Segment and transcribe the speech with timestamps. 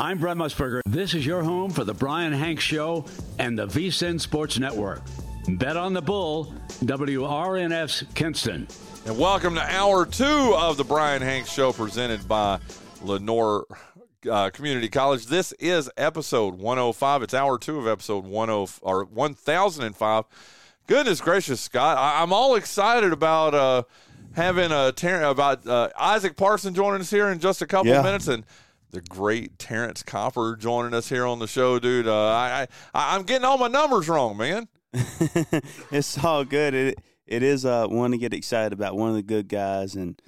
[0.00, 0.80] I'm Brent Musburger.
[0.86, 3.04] This is your home for the Brian Hanks Show
[3.38, 5.02] and the VSIN Sports Network.
[5.46, 8.66] Bet on the Bull, WRNF's Kinston.
[9.04, 12.60] And welcome to hour two of the Brian Hanks Show presented by
[13.02, 13.66] Lenoir
[14.30, 15.26] uh, Community College.
[15.26, 17.22] This is episode 105.
[17.22, 18.32] It's hour two of episode 10
[18.82, 20.24] or 1005.
[20.86, 21.98] Goodness gracious, Scott!
[21.98, 23.82] I, am all excited about uh,
[24.32, 27.98] having a ter- about uh, Isaac Parson joining us here in just a couple Yeah.
[27.98, 28.44] of minutes, and
[28.90, 32.06] the great Terrance Copper joining us here on the show, dude.
[32.06, 34.68] Uh, I, I I'm getting all my numbers wrong, man.
[34.92, 36.74] it's all good.
[36.74, 38.96] It it is uh, one to get excited about.
[38.96, 40.20] One of the good guys, and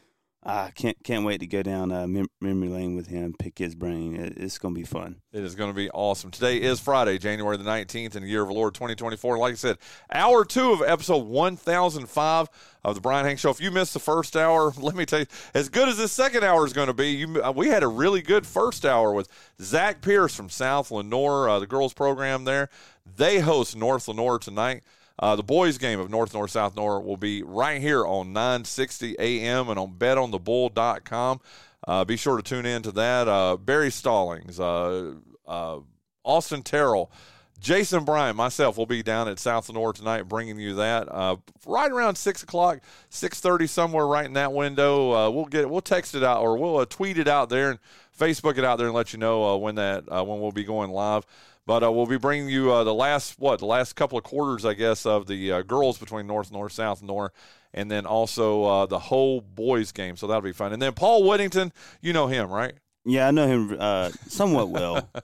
[0.45, 3.75] I can't can't wait to go down uh, mem- memory lane with him, pick his
[3.75, 4.17] brain.
[4.17, 5.23] It, it's gonna be fun.
[5.33, 6.31] It is going to be awesome.
[6.31, 9.39] Today is Friday, January the 19th in the year of the Lord 2024.
[9.39, 9.79] Like I said,
[10.13, 12.49] hour two of episode 1005
[12.85, 13.49] of the Brian Hank Show.
[13.49, 16.45] If you missed the first hour, let me tell you, as good as this second
[16.45, 19.27] hour is going to be, you, uh, we had a really good first hour with
[19.59, 22.69] Zach Pierce from South Lenoir, uh, the girls program there.
[23.17, 24.83] They host North Lenoir tonight.
[25.23, 29.15] Uh, the boys' game of North North South Nor will be right here on 960
[29.21, 29.69] a.m.
[29.69, 31.41] and on betonthebull.com.
[31.87, 33.29] Uh, be sure to tune in to that.
[33.29, 35.15] Uh, Barry Stallings, uh,
[35.47, 35.79] uh,
[36.25, 37.13] Austin Terrell,
[37.61, 41.37] Jason Bryant, myself will be down at South Lenoir tonight, bringing you that uh,
[41.67, 45.13] right around six o'clock, six thirty, somewhere right in that window.
[45.13, 47.79] Uh, we'll get, we'll text it out or we'll tweet it out there and
[48.19, 51.25] Facebook it out there and let you know when that when we'll be going live.
[51.67, 54.65] But uh, we'll be bringing you uh, the last what the last couple of quarters,
[54.65, 57.33] I guess, of the uh, girls between North North South North,
[57.73, 60.17] and then also uh, the whole boys game.
[60.17, 60.73] So that'll be fun.
[60.73, 62.75] And then Paul Whittington, you know him, right?
[63.05, 65.09] Yeah, I know him uh, somewhat well.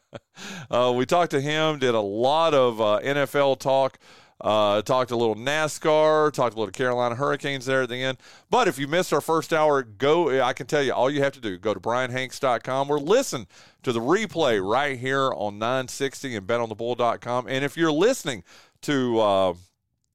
[0.71, 3.99] Uh, we talked to him, did a lot of uh, NFL talk,
[4.41, 8.19] uh, talked a little NASCAR, talked a little Carolina Hurricanes there at the end.
[8.51, 10.41] But if you missed our first hour, go.
[10.43, 13.47] I can tell you, all you have to do go to brianhanks.com or listen
[13.83, 17.47] to the replay right here on 960 and betonthebull.com.
[17.49, 18.45] And if you're listening
[18.83, 19.55] to uh,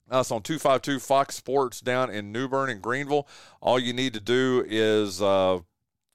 [0.09, 3.27] us on 252 Fox Sports down in New Bern and Greenville,
[3.61, 5.59] all you need to do is uh,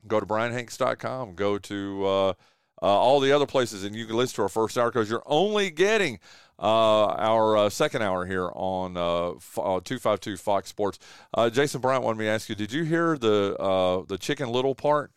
[0.07, 2.35] go to brianhanks.com, go to uh, uh,
[2.81, 5.71] all the other places, and you can listen to our first hour because you're only
[5.71, 6.21] getting
[6.65, 10.99] our uh, second hour here on uh, F- uh, 252 Fox Sports.
[11.33, 14.49] Uh, Jason Bryant wanted me to ask you, did you hear the uh, the Chicken
[14.51, 15.13] Little part?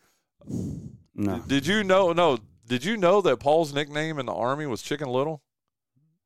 [1.14, 2.12] No, Did you know?
[2.12, 5.42] No, did you know that Paul's nickname in the Army was Chicken Little,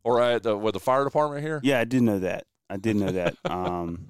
[0.04, 1.60] or at the, with the fire department here?
[1.62, 2.44] yeah, I did know that.
[2.70, 3.36] I did know that.
[3.50, 4.08] Um,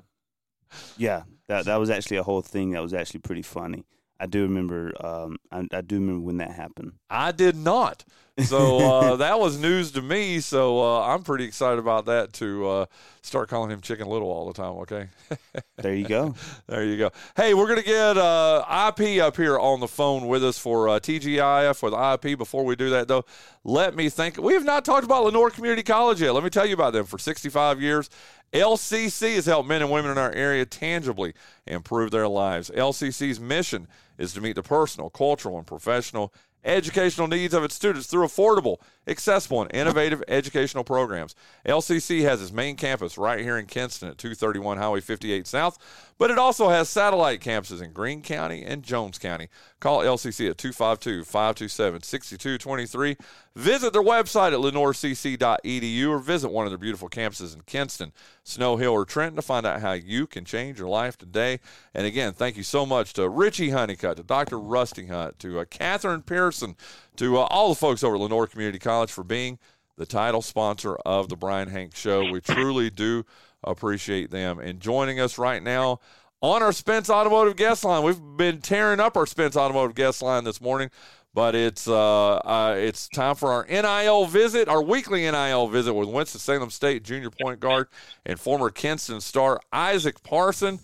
[0.98, 2.72] yeah, that that was actually a whole thing.
[2.72, 3.84] That was actually pretty funny.
[4.18, 4.92] I do remember.
[5.04, 6.92] Um, I, I do remember when that happened.
[7.08, 8.04] I did not.
[8.38, 10.40] So uh, that was news to me.
[10.40, 12.86] So uh, I'm pretty excited about that to uh,
[13.22, 14.72] start calling him Chicken Little all the time.
[14.78, 15.08] Okay.
[15.78, 16.34] There you go.
[16.68, 17.10] There you go.
[17.36, 20.88] Hey, we're going to get uh, IP up here on the phone with us for
[20.88, 22.38] uh, TGIF for the IP.
[22.38, 23.26] Before we do that, though,
[23.62, 24.38] let me think.
[24.38, 26.32] We have not talked about Lenoir Community College yet.
[26.32, 27.04] Let me tell you about them.
[27.04, 28.08] For 65 years,
[28.54, 31.34] LCC has helped men and women in our area tangibly
[31.66, 32.70] improve their lives.
[32.70, 33.86] LCC's mission
[34.16, 36.32] is to meet the personal, cultural, and professional
[36.66, 41.34] educational needs of its students through affordable, accessible, and innovative educational programs.
[41.64, 45.78] LCC has its main campus right here in Kinston at 231 Highway 58 South,
[46.18, 49.48] but it also has satellite campuses in Greene County and Jones County.
[49.78, 53.16] Call LCC at 252 527 6223.
[53.54, 58.76] Visit their website at lenoircc.edu or visit one of their beautiful campuses in Kinston, Snow
[58.78, 61.60] Hill, or Trenton to find out how you can change your life today.
[61.94, 64.58] And again, thank you so much to Richie Honeycutt, to Dr.
[64.58, 66.74] Rusty Hunt, to uh, Catherine Pearson,
[67.16, 69.58] to uh, all the folks over at Lenoir Community College for being
[69.96, 72.30] the title sponsor of the Brian Hank Show.
[72.30, 73.26] We truly do
[73.62, 74.58] appreciate them.
[74.58, 76.00] And joining us right now
[76.42, 80.44] on our Spence Automotive guest line, we've been tearing up our Spence Automotive guest line
[80.44, 80.90] this morning,
[81.34, 86.08] but it's uh, uh, it's time for our NIL visit, our weekly NIL visit with
[86.08, 87.88] Winston-Salem State junior point guard
[88.24, 90.78] and former Kinston star Isaac Parson.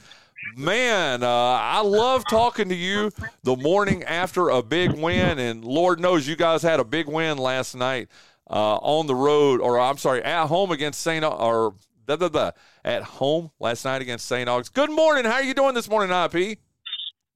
[0.57, 3.13] Man, uh, I love talking to you
[3.45, 7.39] the morning after a big win, and Lord knows you guys had a big win
[7.39, 8.09] last night
[8.51, 11.25] uh, on the road, or I'm sorry, at home against St.
[11.25, 11.75] or
[12.07, 12.51] blah, blah, blah,
[12.85, 14.49] at home last night against St.
[14.49, 14.75] August.
[14.75, 15.25] Good morning.
[15.25, 16.59] How are you doing this morning, IP?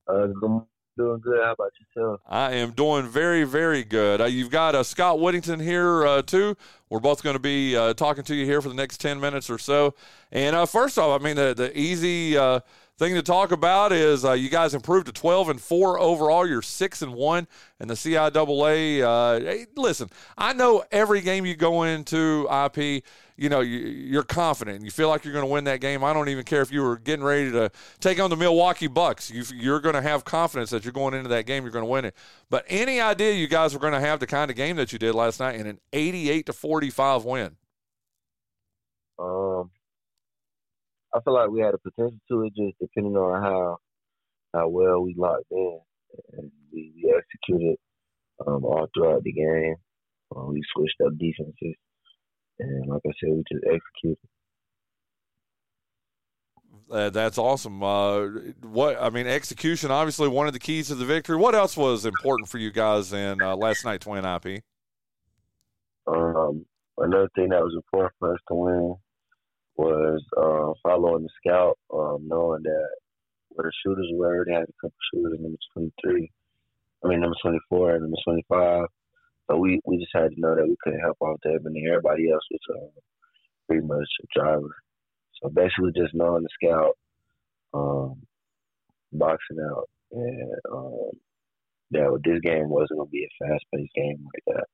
[0.08, 0.62] Uh, good-
[0.96, 1.38] doing good.
[1.44, 2.20] How about yourself?
[2.26, 4.20] I am doing very, very good.
[4.20, 6.56] Uh, you've got uh, Scott Whittington here uh, too.
[6.88, 9.50] We're both going to be uh, talking to you here for the next ten minutes
[9.50, 9.94] or so.
[10.32, 12.60] And uh, first off, I mean the the easy uh,
[12.98, 16.46] thing to talk about is uh, you guys improved to 12 and 4 overall.
[16.46, 17.48] You're 6 and 1
[17.80, 19.02] in the CIAA.
[19.02, 20.08] Uh, hey, listen,
[20.38, 23.04] I know every game you go into IP,
[23.37, 24.85] you know, you, are confident.
[24.85, 26.03] You feel like you're going to win that game.
[26.03, 29.31] I don't even care if you were getting ready to take on the Milwaukee Bucks.
[29.31, 31.91] you are going to have confidence that you're going into that game, you're going to
[31.91, 32.15] win it.
[32.49, 34.99] But any idea you guys were going to have the kind of game that you
[34.99, 37.56] did last night in an 88 to 45 win?
[39.19, 39.71] Um,
[41.15, 43.79] I feel like we had a potential to it, just depending on how
[44.55, 45.81] how well we locked in
[46.33, 47.77] and we, we executed
[48.47, 49.77] um, all throughout the game.
[50.35, 51.77] Uh, we switched up defenses,
[52.58, 54.29] and like I said, we just executed.
[56.91, 57.82] Uh, that's awesome.
[57.82, 58.26] Uh,
[58.62, 61.37] what I mean, execution obviously one of the keys to the victory.
[61.37, 64.62] What else was important for you guys in uh, last night, Twin IP?
[66.06, 66.64] Um,
[66.99, 68.97] another thing that was important for us to win
[69.76, 72.88] was uh, following the scout, um, knowing that
[73.49, 76.31] where the shooters were, they had a couple shooters, number 23,
[77.05, 78.87] I mean, number 24 and number 25.
[79.48, 82.31] So we, we just had to know that we couldn't help out there, and everybody
[82.31, 83.00] else was uh,
[83.69, 84.75] pretty much a driver.
[85.40, 86.96] So basically, just knowing the scout,
[87.75, 88.22] um,
[89.12, 91.10] boxing out, and um,
[91.93, 94.64] that this game wasn't going to be a fast paced game like that.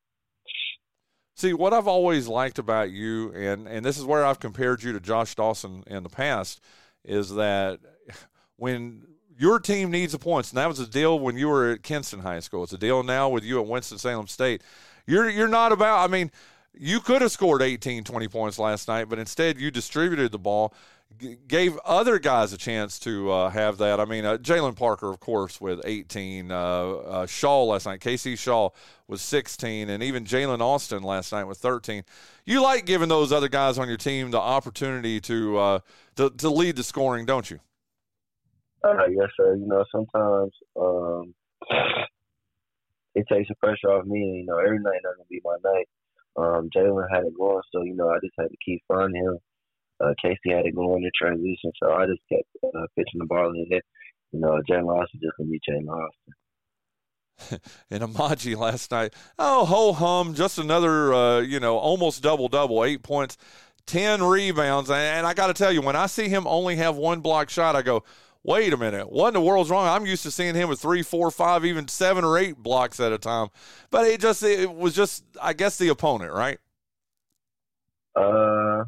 [1.36, 4.92] See, what I've always liked about you, and, and this is where I've compared you
[4.92, 6.60] to Josh Dawson in the past,
[7.04, 7.80] is that
[8.56, 9.02] when
[9.38, 12.20] your team needs the points, and that was a deal when you were at Kinston
[12.20, 12.64] High School.
[12.64, 14.62] It's a deal now with you at Winston-Salem State.
[15.06, 16.08] You're you're not about.
[16.08, 16.30] I mean,
[16.74, 20.72] you could have scored 18, 20 points last night, but instead you distributed the ball
[21.46, 24.00] gave other guys a chance to uh, have that.
[24.00, 26.50] I mean, uh, Jalen Parker, of course, with 18.
[26.50, 28.00] Uh, uh Shaw last night.
[28.00, 28.70] Casey Shaw
[29.08, 32.04] was 16, and even Jalen Austin last night with 13.
[32.44, 35.78] You like giving those other guys on your team the opportunity to uh,
[36.16, 37.60] to, to, lead the scoring, don't you?
[38.84, 39.54] Uh, yes, sir.
[39.56, 41.34] You know, sometimes um,
[43.14, 44.40] it takes the pressure off me.
[44.40, 45.88] You know, every night not gonna be my night.
[46.36, 49.38] Um, Jalen had it going, so you know, I just had to keep finding him
[50.02, 53.50] uh, Casey had it going in transition, so I just kept uh, pitching the ball
[53.50, 53.82] in there.
[54.32, 57.60] You know, Jalen Austin just gonna be Jalen Austin.
[57.90, 62.84] and Amaji last night, oh ho hum, just another uh, you know almost double double,
[62.84, 63.36] eight points,
[63.86, 67.20] ten rebounds, and I got to tell you, when I see him only have one
[67.20, 68.04] block shot, I go,
[68.44, 69.86] wait a minute, what in the world's wrong?
[69.86, 73.12] I'm used to seeing him with three, four, five, even seven or eight blocks at
[73.12, 73.48] a time,
[73.90, 76.58] but it just it was just I guess the opponent, right?
[78.14, 78.84] Uh,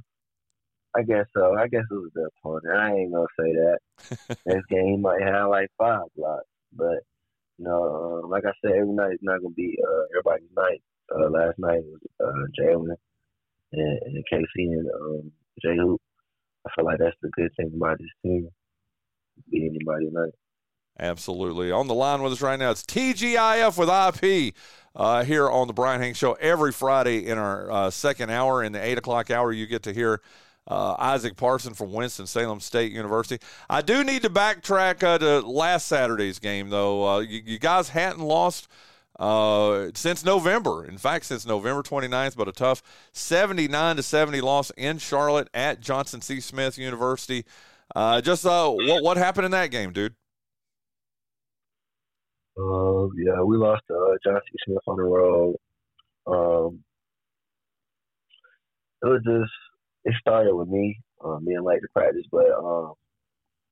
[0.97, 1.57] I guess so.
[1.59, 2.77] I guess it was the opponent.
[2.77, 4.39] I ain't gonna say that.
[4.47, 7.03] Next game he might have like five blocks, but
[7.59, 10.83] you know, uh, like I said, every night is not gonna be uh, everybody's night.
[11.15, 12.95] Uh, last night was uh, Jalen
[13.73, 16.01] and, and Casey and um, J Hoop.
[16.67, 18.49] I feel like that's the good thing about this team.
[19.51, 20.33] Be anybody night.
[20.99, 21.73] Absolutely.
[21.73, 23.89] On the line with us right now, it's TGIF with
[24.25, 24.55] IP
[24.95, 28.63] uh, here on the Brian Hank Show every Friday in our uh, second hour.
[28.63, 30.21] In the 8 o'clock hour, you get to hear
[30.69, 33.45] uh, Isaac Parson from Winston-Salem State University.
[33.69, 37.07] I do need to backtrack uh, to last Saturday's game, though.
[37.07, 38.69] Uh, you, you, guys hadn't lost
[39.19, 40.85] uh, since November.
[40.85, 42.83] In fact, since November 29th, but a tough
[43.13, 46.41] 79 to 70 loss in Charlotte at Johnson C.
[46.41, 47.45] Smith University.
[47.95, 50.15] Uh, just uh, what what happened in that game, dude?
[52.59, 54.59] Uh, yeah, we lost to Johnson C.
[54.67, 55.57] Smith on the road.
[56.27, 56.81] Um,
[59.03, 59.53] it was just
[60.05, 62.95] it started with me um, being late to practice, but um,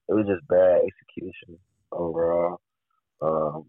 [0.08, 1.58] it was just bad execution
[1.90, 2.60] overall.
[3.20, 3.64] Um,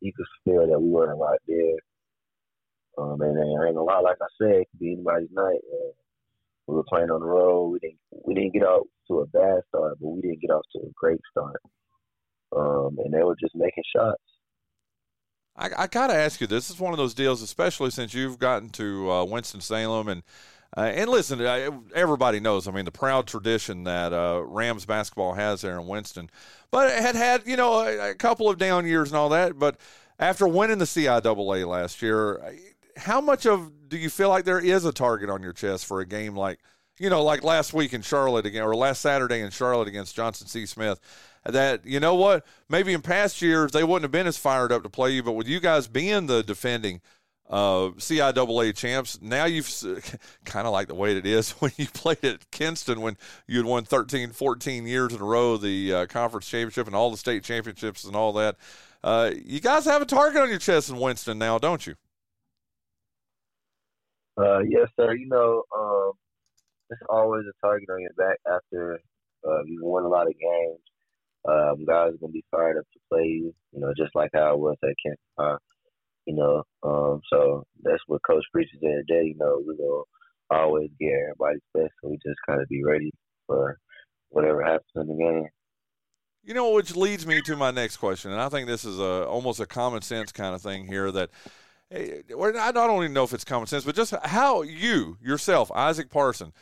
[0.00, 1.78] you could feel that we weren't right there.
[2.98, 5.60] Um, and, and ain't a lot, like I said, it could be anybody's night.
[5.70, 5.92] And
[6.68, 7.70] we were playing on the road.
[7.70, 10.64] We didn't we didn't get off to a bad start, but we didn't get off
[10.72, 11.60] to a great start.
[12.54, 14.22] Um, and they were just making shots.
[15.56, 18.38] I, I got to ask you, this is one of those deals, especially since you've
[18.38, 20.22] gotten to uh, Winston Salem and
[20.76, 21.40] uh, and listen,
[21.94, 22.68] everybody knows.
[22.68, 26.28] I mean, the proud tradition that uh, Rams basketball has there in Winston,
[26.70, 29.58] but it had had you know a, a, couple of down years and all that.
[29.58, 29.78] But
[30.18, 32.54] after winning the CIAA last year,
[32.98, 36.00] how much of do you feel like there is a target on your chest for
[36.00, 36.58] a game like
[36.98, 40.46] you know like last week in Charlotte again or last Saturday in Charlotte against Johnson
[40.46, 40.66] C.
[40.66, 41.00] Smith?
[41.44, 44.82] That you know what, maybe in past years they wouldn't have been as fired up
[44.82, 47.00] to play you, but with you guys being the defending
[47.48, 49.20] uh, CIAA champs.
[49.22, 49.68] Now you've
[50.44, 53.66] kind of like the way it is when you played at Kinston when you had
[53.66, 57.44] won 13, 14 years in a row, the uh, conference championship and all the state
[57.44, 58.56] championships and all that.
[59.02, 61.94] Uh, you guys have a target on your chest in Winston now, don't you?
[64.38, 65.14] Uh, yes, sir.
[65.14, 66.12] You know, um,
[66.90, 69.00] it's always a target on your back after
[69.46, 70.80] uh, you've won a lot of games.
[71.48, 73.54] Um, guys are gonna be fired up to play you.
[73.72, 75.56] You know, just like how I was at Kinston High.
[76.26, 79.28] You know, um, so that's what Coach preaches every day.
[79.28, 80.02] You know, we gonna
[80.50, 83.10] always get everybody's best, so we just gotta be ready
[83.46, 83.78] for
[84.30, 85.48] whatever happens in the game.
[86.44, 89.26] You know, which leads me to my next question, and I think this is a
[89.26, 91.10] almost a common sense kind of thing here.
[91.10, 91.30] That
[91.90, 96.52] I don't even know if it's common sense, but just how you yourself, Isaac Parson,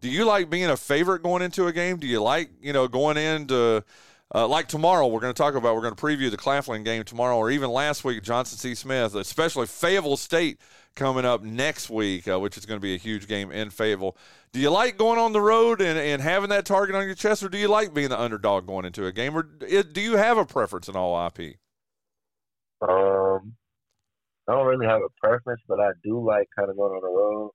[0.00, 1.96] do you like being a favorite going into a game?
[1.96, 3.84] Do you like you know going into
[4.34, 7.04] uh, like tomorrow, we're going to talk about, we're going to preview the Claflin game
[7.04, 8.74] tomorrow, or even last week, Johnson C.
[8.74, 10.60] Smith, especially Fayetteville State
[10.96, 14.16] coming up next week, uh, which is going to be a huge game in Fayetteville.
[14.52, 17.42] Do you like going on the road and, and having that target on your chest,
[17.44, 20.38] or do you like being the underdog going into a game, or do you have
[20.38, 21.56] a preference in all IP?
[22.80, 23.54] Um,
[24.48, 27.08] I don't really have a preference, but I do like kind of going on the
[27.08, 27.50] road.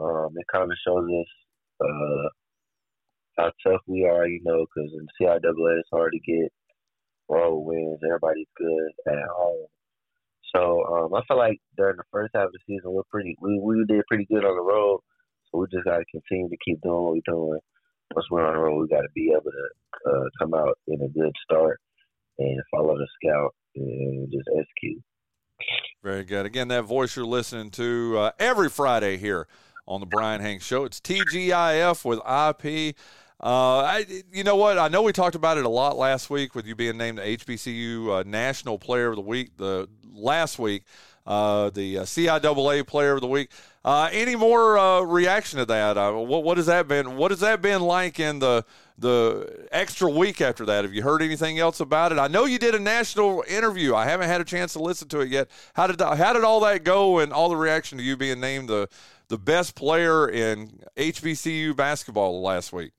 [0.00, 1.30] Um, it kind of shows us
[1.84, 2.28] uh,
[3.36, 6.52] how tough we are, you know, because in CIAA it's hard to get
[7.28, 8.00] road wins.
[8.04, 9.66] Everybody's good at home.
[10.54, 13.60] So um, I feel like during the first half of the season we're pretty we,
[13.62, 15.00] we did pretty good on the road.
[15.50, 17.60] So we just got to continue to keep doing what we're doing.
[18.14, 21.00] Once we're on the road, we got to be able to uh, come out in
[21.02, 21.80] a good start
[22.38, 25.02] and follow the scout and just execute.
[26.02, 26.46] Very good.
[26.46, 29.46] Again, that voice you're listening to uh, every Friday here
[29.86, 30.84] on the Brian Hanks Show.
[30.84, 32.96] It's TGIF with IP.
[33.40, 34.78] Uh, I, you know what?
[34.78, 37.22] I know we talked about it a lot last week with you being named the
[37.22, 39.56] HBCU uh, National Player of the Week.
[39.56, 40.82] The last week,
[41.24, 43.52] uh, the uh, CIAA Player of the Week.
[43.84, 45.94] Uh, any more uh, reaction to that?
[45.94, 47.16] what what has that been?
[47.16, 48.64] What has that been like in the
[49.02, 50.84] the extra week after that?
[50.84, 52.18] Have you heard anything else about it?
[52.18, 53.94] I know you did a national interview.
[53.94, 55.48] I haven't had a chance to listen to it yet.
[55.74, 58.68] How did how did all that go and all the reaction to you being named
[58.68, 58.88] the
[59.28, 62.92] the best player in HBCU basketball last week?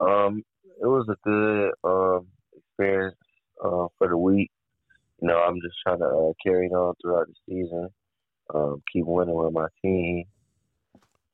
[0.00, 0.44] Um,
[0.80, 3.16] it was a good um, experience
[3.64, 4.50] uh, for the week.
[5.20, 7.88] You know, I'm just trying to uh, carry it on throughout the season,
[8.54, 10.24] um, keep winning with my team,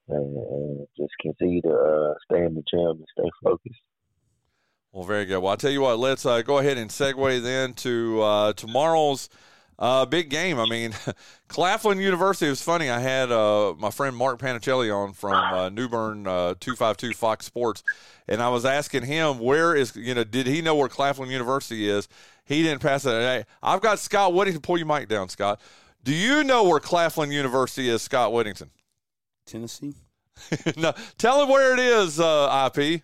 [0.09, 3.81] and, and just continue to uh, stay in the gym and stay focused.
[4.93, 5.39] Well, very good.
[5.39, 9.29] Well, I'll tell you what, let's uh, go ahead and segue then to uh, tomorrow's
[9.79, 10.59] uh, big game.
[10.59, 10.95] I mean,
[11.49, 12.47] Claflin University.
[12.47, 12.91] It was funny.
[12.91, 17.47] I had uh, my friend Mark Panichelli on from uh, New Bern uh, 252 Fox
[17.47, 17.83] Sports,
[18.29, 21.89] and I was asking him where is you know did he know where Claflin University
[21.89, 22.09] is?
[22.45, 23.11] He didn't pass it.
[23.11, 24.63] Hey, I've got Scott Whittington.
[24.63, 25.61] Pull your mic down, Scott.
[26.05, 28.71] Do you know where Claflin University is, Scott Whittington?
[29.47, 29.95] Tennessee.
[30.77, 33.03] no, tell him where it is, uh, IP.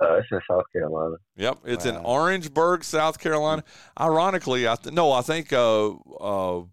[0.00, 1.16] Uh, it's in South Carolina.
[1.36, 1.90] Yep, it's wow.
[1.90, 3.62] in Orangeburg, South Carolina.
[3.98, 6.64] Ironically, I th- no, I think uh, uh,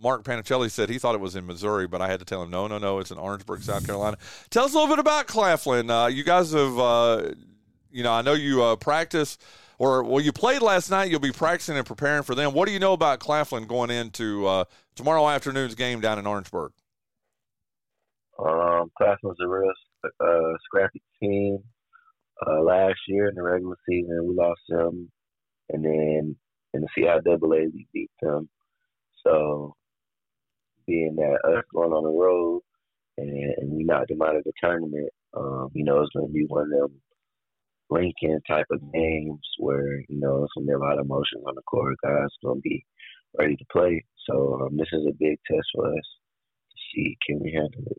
[0.00, 2.50] Mark Panicelli said he thought it was in Missouri, but I had to tell him
[2.50, 4.18] no, no, no, it's in Orangeburg, South Carolina.
[4.50, 5.90] Tell us a little bit about Claflin.
[5.90, 7.30] Uh, you guys have, uh,
[7.90, 9.38] you know, I know you uh, practice
[9.78, 11.10] or well, you played last night.
[11.10, 12.52] You'll be practicing and preparing for them.
[12.52, 16.72] What do you know about Claflin going into tomorrow afternoon's game down in Orangeburg?
[18.44, 19.70] Um, Claflin's a real
[20.64, 21.58] scrappy team
[22.46, 24.26] uh, last year in the regular season.
[24.26, 25.10] We lost them,
[25.68, 26.36] and then
[26.74, 28.48] in the CIAA we beat them.
[29.26, 29.74] So
[30.86, 32.62] being that us going on the road
[33.18, 36.32] and, and we knocked them out of the tournament, um, you know, it's going to
[36.32, 37.00] be one of them
[37.90, 41.42] Lincoln type of games where you know it's going to be a lot of emotions
[41.46, 41.96] on the court.
[42.02, 42.84] Guys going to be
[43.36, 44.04] ready to play.
[44.28, 46.06] So um, this is a big test for us
[46.70, 47.98] to see can we handle it.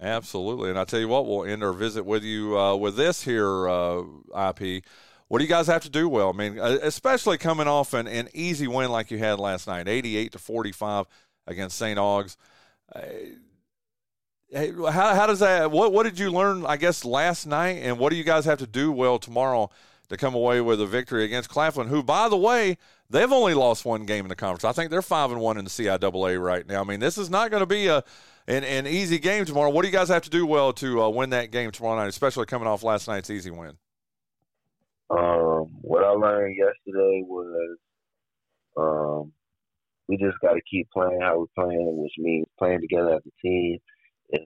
[0.00, 0.70] Absolutely.
[0.70, 3.68] And I tell you what, we'll end our visit with you uh, with this here,
[3.68, 4.02] uh,
[4.48, 4.82] IP.
[5.28, 6.30] What do you guys have to do well?
[6.30, 9.88] I mean, uh, especially coming off an, an easy win like you had last night,
[9.88, 11.06] 88 to 45
[11.46, 11.98] against St.
[11.98, 12.36] Augs.
[12.94, 13.00] Uh,
[14.52, 17.78] how, how does that, what, what did you learn, I guess, last night?
[17.82, 19.70] And what do you guys have to do well tomorrow
[20.08, 22.76] to come away with a victory against Claflin, who, by the way,
[23.08, 24.64] they've only lost one game in the conference.
[24.64, 26.80] I think they're 5 and 1 in the CIAA right now.
[26.80, 28.02] I mean, this is not going to be a,
[28.50, 29.70] an, an easy game tomorrow.
[29.70, 32.08] What do you guys have to do well to uh, win that game tomorrow night,
[32.08, 33.76] especially coming off last night's easy win?
[35.08, 37.76] Um, what I learned yesterday was
[38.76, 39.32] um,
[40.08, 43.46] we just got to keep playing how we're playing, which means playing together as a
[43.46, 43.78] team.
[44.30, 44.42] If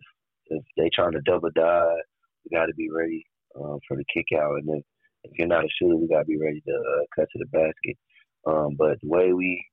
[0.46, 1.96] if they trying to double dive,
[2.44, 3.24] we got to be ready
[3.58, 4.84] um, for the kick out, and if
[5.24, 7.46] if you're not a shooter, we got to be ready to uh, cut to the
[7.46, 7.96] basket.
[8.46, 9.64] Um, but the way we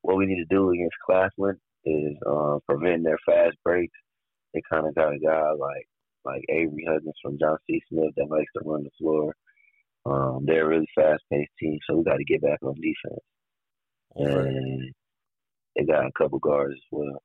[0.00, 1.58] what we need to do against Claflin
[1.88, 3.96] is uh, preventing their fast breaks.
[4.54, 5.88] They kind of got a guy like
[6.24, 7.80] like Avery Huggins from John C.
[7.88, 9.34] Smith that likes to run the floor.
[10.06, 13.20] Um, they're a really fast paced team, so we got to get back on defense.
[14.14, 14.92] And
[15.76, 17.22] they got a couple guards as well.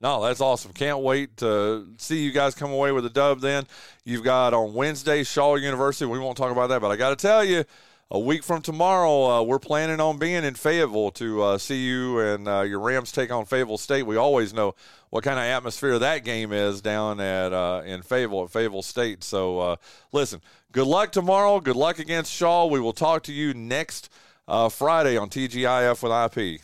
[0.00, 0.72] No, that's awesome.
[0.72, 3.66] Can't wait to see you guys come away with a dub then.
[4.04, 6.04] You've got on Wednesday Shaw University.
[6.04, 7.64] We won't talk about that, but I got to tell you,
[8.10, 12.18] a week from tomorrow, uh, we're planning on being in Fayetteville to uh, see you
[12.18, 14.04] and uh, your Rams take on Fayetteville State.
[14.04, 14.74] We always know
[15.10, 19.24] what kind of atmosphere that game is down at uh, in Fayetteville at Fayetteville State.
[19.24, 19.76] So, uh,
[20.12, 20.42] listen,
[20.72, 21.60] good luck tomorrow.
[21.60, 22.66] Good luck against Shaw.
[22.66, 24.10] We will talk to you next
[24.46, 26.60] uh, Friday on TGIF with IP.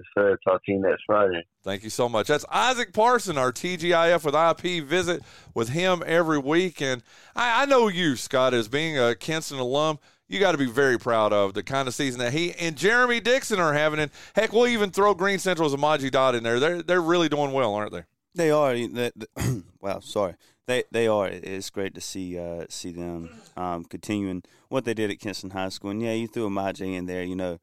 [0.00, 0.38] Yes, sir.
[0.44, 1.44] Talk to you next Friday.
[1.62, 2.28] Thank you so much.
[2.28, 5.22] That's Isaac Parson, our TGIF with IP visit
[5.54, 6.80] with him every week.
[6.80, 7.02] And
[7.36, 10.98] I, I know you, Scott, as being a Kinston alum, you got to be very
[10.98, 14.00] proud of the kind of season that he and Jeremy Dixon are having.
[14.00, 16.58] And heck, we'll even throw Green Central's Amaji Dot in there.
[16.58, 18.04] They're they're really doing well, aren't they?
[18.34, 18.72] They are.
[18.72, 19.10] They, they,
[19.80, 20.36] wow, sorry.
[20.66, 21.28] They they are.
[21.28, 25.68] It's great to see uh, see them um, continuing what they did at Kinston High
[25.68, 25.90] School.
[25.90, 27.24] And yeah, you threw Amaje in there.
[27.24, 27.58] You know,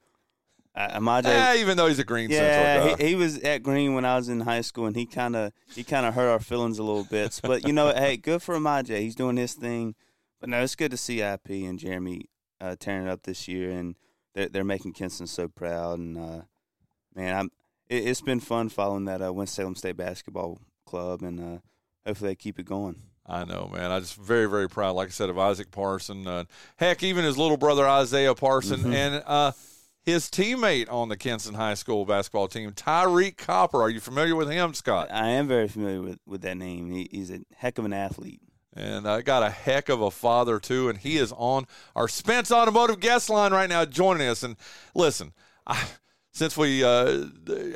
[0.78, 1.24] uh, Amaje.
[1.26, 3.04] Yeah, even though he's a Green yeah, Central guy.
[3.04, 5.52] he, he was at Green when I was in high school, and he kind of
[5.74, 7.40] he kind of hurt our feelings a little bit.
[7.44, 9.00] But you know, hey, good for Amaje.
[9.00, 9.96] He's doing his thing.
[10.40, 12.26] But no, it's good to see IP and Jeremy
[12.62, 13.96] uh, tearing it up this year, and
[14.36, 15.98] they're they're making Kinston so proud.
[15.98, 16.42] And uh,
[17.16, 17.52] man, I'm
[17.90, 21.60] it, has been fun following that uh, Winston Salem State basketball club, and uh,
[22.06, 23.02] hopefully they keep it going.
[23.26, 23.92] I know, man.
[23.92, 26.26] I just very, very proud, like I said, of Isaac Parson.
[26.26, 26.46] Uh,
[26.78, 28.94] heck, even his little brother Isaiah Parson Mhm.
[28.94, 29.52] and uh,
[30.08, 33.82] his teammate on the Kinston High School basketball team, Tyreek Copper.
[33.82, 35.12] Are you familiar with him, Scott?
[35.12, 36.90] I am very familiar with, with that name.
[36.90, 38.40] He, he's a heck of an athlete.
[38.74, 42.54] And I got a heck of a father too, and he is on our Spence
[42.54, 44.44] Automotive guest line right now, joining us.
[44.44, 44.56] And
[44.96, 45.34] listen,
[45.66, 45.86] I,
[46.32, 47.26] since we uh,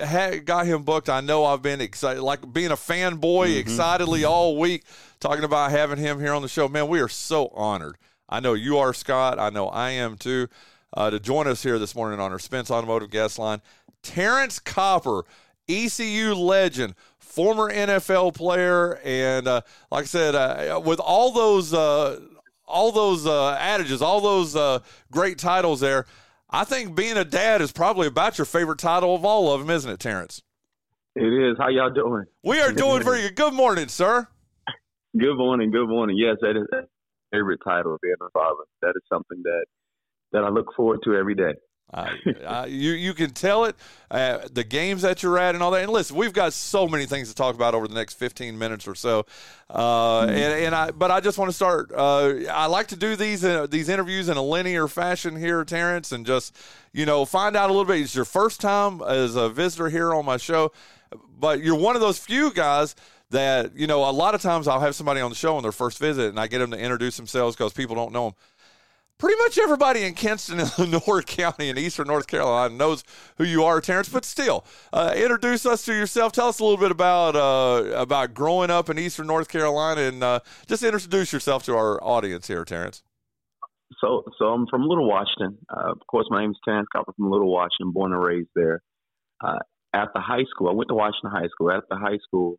[0.01, 4.57] had, got him booked, I know I've been excited, like being a fanboy, excitedly all
[4.57, 4.85] week,
[5.19, 6.69] talking about having him here on the show.
[6.69, 7.97] Man, we are so honored.
[8.29, 9.37] I know you are, Scott.
[9.37, 10.47] I know I am too.
[10.93, 13.61] Uh, to join us here this morning on our Spence Automotive guest line,
[14.03, 15.23] Terrance Copper,
[15.69, 22.19] ECU legend, former NFL player, and uh, like I said, uh, with all those uh,
[22.67, 24.79] all those uh, adages, all those uh,
[25.11, 26.05] great titles there,
[26.49, 29.69] I think being a dad is probably about your favorite title of all of them,
[29.69, 30.41] isn't it, Terrance?
[31.15, 31.57] It is.
[31.57, 32.25] How y'all doing?
[32.43, 33.35] We are doing very good.
[33.35, 34.27] Good morning, sir.
[35.17, 35.71] Good morning.
[35.71, 36.17] Good morning.
[36.17, 36.87] Yes, that is a
[37.31, 38.63] favorite title of being a father.
[38.81, 39.65] That is something that
[40.31, 41.53] that I look forward to every day.
[41.93, 42.09] Uh,
[42.45, 43.75] uh, you you can tell it,
[44.09, 45.83] uh, the games that you're at and all that.
[45.83, 48.87] And listen, we've got so many things to talk about over the next 15 minutes
[48.87, 49.25] or so.
[49.69, 51.91] Uh, and, and I, but I just want to start.
[51.93, 56.11] Uh, I like to do these uh, these interviews in a linear fashion here, Terrance,
[56.11, 56.55] and just
[56.93, 57.99] you know find out a little bit.
[58.01, 60.71] It's your first time as a visitor here on my show,
[61.37, 62.95] but you're one of those few guys
[63.31, 64.09] that you know.
[64.09, 66.39] A lot of times I'll have somebody on the show on their first visit, and
[66.39, 68.35] I get them to introduce themselves because people don't know them
[69.21, 73.03] pretty much everybody in Kinston Lenoir County in eastern North Carolina knows
[73.37, 74.09] who you are, Terrance.
[74.09, 76.33] But still, uh, introduce us to yourself.
[76.33, 80.23] Tell us a little bit about uh, about growing up in eastern North Carolina, and
[80.23, 83.03] uh, just introduce yourself to our audience here, Terrance.
[83.99, 85.59] So, so I'm from Little Washington.
[85.69, 88.81] Uh, of course, my name is Terrance Copper from Little Washington, born and raised there.
[89.45, 89.59] Uh,
[89.93, 91.71] after high school, I went to Washington High School.
[91.71, 92.57] After high school,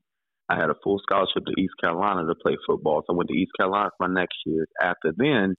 [0.49, 3.03] I had a full scholarship to East Carolina to play football.
[3.07, 4.67] So I went to East Carolina for my next year.
[4.81, 5.57] After then,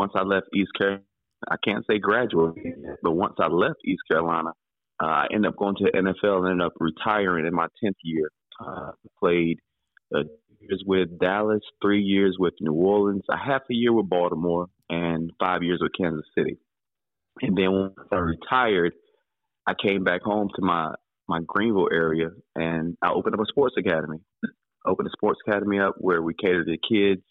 [0.00, 1.02] once I left East Carolina,
[1.50, 4.52] I can't say graduated, but once I left East Carolina,
[5.02, 8.00] uh, I ended up going to the NFL and ended up retiring in my 10th
[8.02, 8.30] year.
[8.58, 9.58] Uh, played
[10.14, 10.22] uh,
[10.58, 15.32] years with Dallas, three years with New Orleans, a half a year with Baltimore, and
[15.38, 16.56] five years with Kansas City.
[17.42, 18.94] And then once I retired,
[19.66, 20.94] I came back home to my,
[21.28, 24.18] my Greenville area and I opened up a sports academy.
[24.86, 27.22] opened a sports academy up where we cater to kids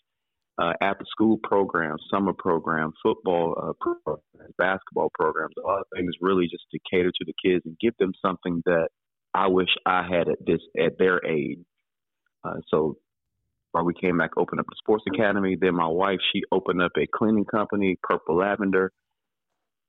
[0.59, 4.23] uh, after school programs, summer programs, football uh, programs,
[4.57, 7.95] basketball programs, a lot of things really just to cater to the kids and give
[7.97, 8.89] them something that
[9.33, 11.59] I wish I had at this at their age.
[12.43, 12.97] Uh, so
[13.71, 15.55] while we came back, opened up the sports academy.
[15.59, 18.91] Then my wife, she opened up a cleaning company, Purple Lavender.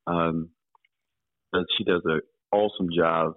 [0.06, 0.50] Um,
[1.76, 2.20] she does an
[2.52, 3.35] awesome job,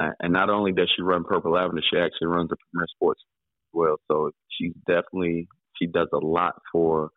[0.00, 3.20] uh, and not only does she run Purple Lavender, she actually runs the Premier Sports
[3.22, 3.96] as well.
[4.10, 5.46] So she's definitely
[5.78, 7.10] she does a lot for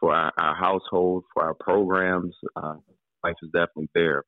[0.00, 2.34] for our, our household, for our programs.
[2.56, 2.74] Uh,
[3.24, 4.24] life is definitely there.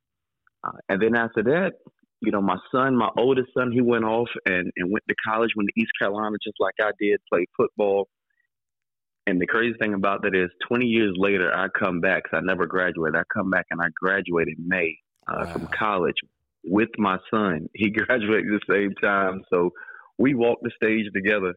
[0.64, 1.72] Uh, and then after that,
[2.20, 5.50] you know, my son, my oldest son, he went off and, and went to college,
[5.56, 8.08] went to East Carolina just like I did, played football.
[9.26, 12.46] And the crazy thing about that is 20 years later, I come back because I
[12.46, 13.16] never graduated.
[13.16, 14.96] I come back and I graduated in May
[15.28, 15.52] uh, Wow.
[15.52, 16.14] from college
[16.64, 17.68] with my son.
[17.74, 19.42] He graduated the same time.
[19.50, 19.70] So
[20.18, 21.54] we walked the stage together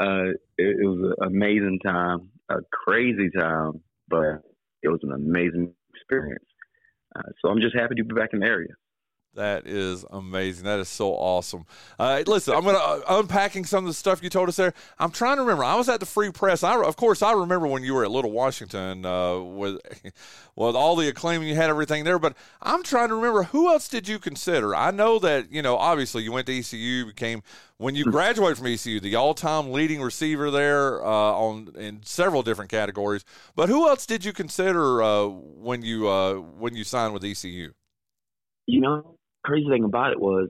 [0.00, 4.42] uh, it, it was an amazing time, a crazy time, but
[4.82, 6.44] it was an amazing experience.
[7.16, 8.74] Uh, so I'm just happy to be back in the area.
[9.34, 10.64] That is amazing.
[10.64, 11.64] That is so awesome.
[12.00, 14.74] Uh, listen, I'm going to uh, unpacking some of the stuff you told us there.
[14.98, 15.62] I'm trying to remember.
[15.62, 16.64] I was at the Free Press.
[16.64, 19.80] I, of course, I remember when you were at Little Washington uh, with,
[20.56, 22.18] with all the acclaim you had everything there.
[22.18, 24.74] But I'm trying to remember who else did you consider?
[24.74, 25.76] I know that you know.
[25.76, 27.44] Obviously, you went to ECU, became
[27.76, 32.70] when you graduated from ECU, the all-time leading receiver there uh, on in several different
[32.70, 33.24] categories.
[33.54, 37.72] But who else did you consider uh, when you uh, when you signed with ECU?
[38.66, 40.48] You know, crazy thing about it was,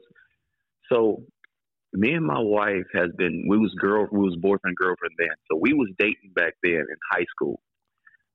[0.90, 1.22] so
[1.92, 5.28] me and my wife has been we was girl we was boyfriend girlfriend then.
[5.50, 7.60] So we was dating back then in high school.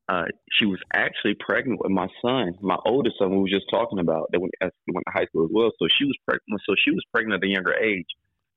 [0.08, 3.32] Uh, she was actually pregnant with my son, my oldest son.
[3.32, 5.72] We were just talking about that went, went to high school as well.
[5.80, 6.62] So she was pregnant.
[6.68, 8.06] So she was pregnant at a younger age,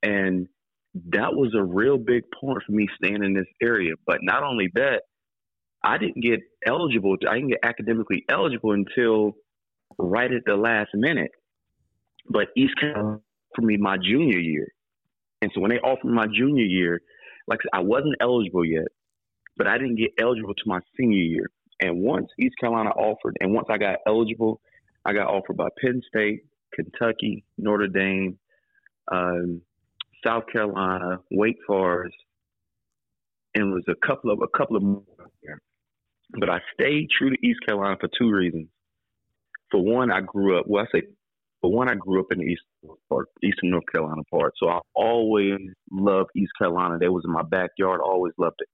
[0.02, 0.46] and
[1.10, 3.94] that was a real big point for me staying in this area.
[4.06, 5.02] But not only that,
[5.82, 7.16] I didn't get eligible.
[7.26, 9.32] I didn't get academically eligible until
[9.98, 11.30] right at the last minute.
[12.28, 13.20] But East Carolina
[13.54, 14.68] for me my junior year.
[15.40, 17.00] And so when they offered my junior year,
[17.46, 18.88] like I, said, I wasn't eligible yet,
[19.56, 21.50] but I didn't get eligible to my senior year.
[21.80, 24.60] And once East Carolina offered, and once I got eligible,
[25.04, 26.40] I got offered by Penn State,
[26.74, 28.38] Kentucky, Notre Dame,
[29.10, 29.62] um,
[30.26, 32.16] South Carolina, Wake Forest,
[33.54, 35.02] and was a couple of a couple of more.
[36.38, 38.68] But I stayed true to East Carolina for two reasons.
[39.70, 40.66] For one, I grew up.
[40.66, 41.06] Well, I say
[41.62, 44.80] but one, I grew up in the eastern part, eastern North Carolina part, so I
[44.94, 45.58] always
[45.90, 46.98] loved East Carolina.
[46.98, 48.00] That was in my backyard.
[48.00, 48.68] Always loved it.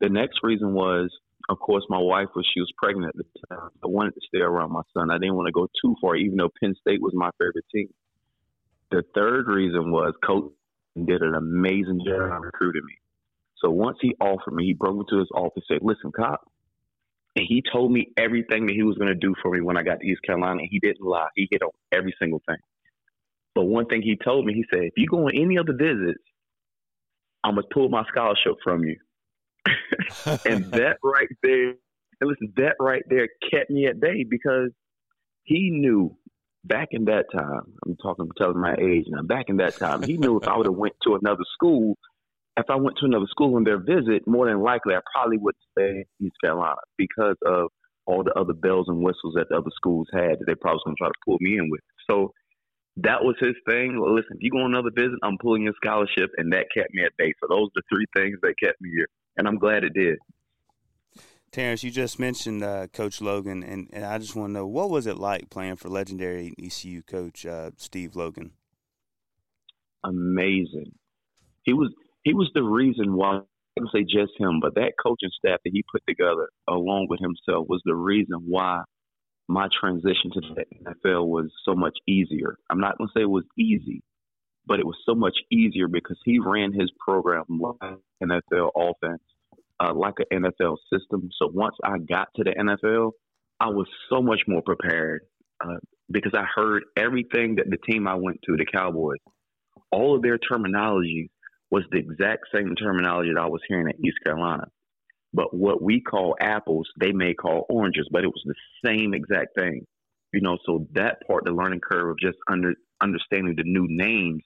[0.00, 1.10] The next reason was,
[1.48, 3.70] of course, my wife was she was pregnant at the time.
[3.82, 5.10] I wanted to stay around my son.
[5.10, 7.88] I didn't want to go too far, even though Penn State was my favorite team.
[8.90, 10.52] The third reason was Coach
[10.96, 12.94] did an amazing job recruiting me.
[13.58, 16.40] So once he offered me, he broke me to his office, and said, "Listen, Cop,
[17.36, 19.82] and he told me everything that he was going to do for me when I
[19.82, 20.60] got to East Carolina.
[20.60, 21.28] And he didn't lie.
[21.34, 22.58] He hit on every single thing.
[23.54, 26.22] But one thing he told me, he said, if you go on any other visits,
[27.42, 28.96] I'm going to pull my scholarship from you.
[30.44, 31.74] and that right there,
[32.20, 34.70] and listen, that right there kept me at bay because
[35.42, 36.16] he knew
[36.64, 40.02] back in that time, I'm talking, I'm telling my age now, back in that time,
[40.02, 41.96] he knew if I would have went to another school,
[42.56, 45.56] if I went to another school on their visit, more than likely I probably would
[45.72, 47.68] stay in East Carolina because of
[48.06, 50.94] all the other bells and whistles that the other schools had that they probably was
[50.94, 51.80] to try to pull me in with.
[52.08, 52.32] So
[52.98, 54.00] that was his thing.
[54.00, 56.94] Well, listen, if you go on another visit, I'm pulling your scholarship, and that kept
[56.94, 57.32] me at bay.
[57.40, 60.18] So those are the three things that kept me here, and I'm glad it did.
[61.50, 64.90] Terrance, you just mentioned uh, Coach Logan, and, and I just want to know what
[64.90, 68.52] was it like playing for legendary ECU coach uh, Steve Logan?
[70.04, 70.92] Amazing.
[71.62, 71.90] He was
[72.24, 75.70] he was the reason why I don't say just him, but that coaching staff that
[75.72, 78.82] he put together along with himself was the reason why
[79.48, 82.56] my transition to the NFL was so much easier.
[82.70, 84.02] I'm not to say it was easy,
[84.66, 89.22] but it was so much easier because he ran his program like NFL offense,
[89.80, 91.28] uh, like an NFL system.
[91.38, 93.10] So once I got to the NFL,
[93.60, 95.22] I was so much more prepared
[95.62, 95.76] uh,
[96.10, 99.18] because I heard everything that the team I went to, the Cowboys,
[99.90, 101.30] all of their terminology
[101.70, 104.64] was the exact same terminology that I was hearing in East Carolina.
[105.32, 108.54] But what we call apples, they may call oranges, but it was the
[108.86, 109.84] same exact thing.
[110.32, 114.42] You know, so that part, the learning curve of just under understanding the new names,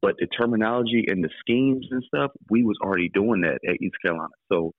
[0.00, 3.96] but the terminology and the schemes and stuff, we was already doing that at East
[4.02, 4.28] Carolina.
[4.50, 4.72] So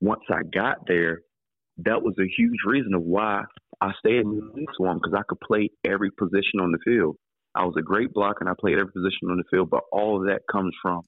[0.00, 1.20] once I got there,
[1.78, 3.42] that was a huge reason of why
[3.80, 7.16] I stayed in the Swarm because I could play every position on the field.
[7.54, 10.20] I was a great blocker and I played every position on the field, but all
[10.20, 11.02] of that comes from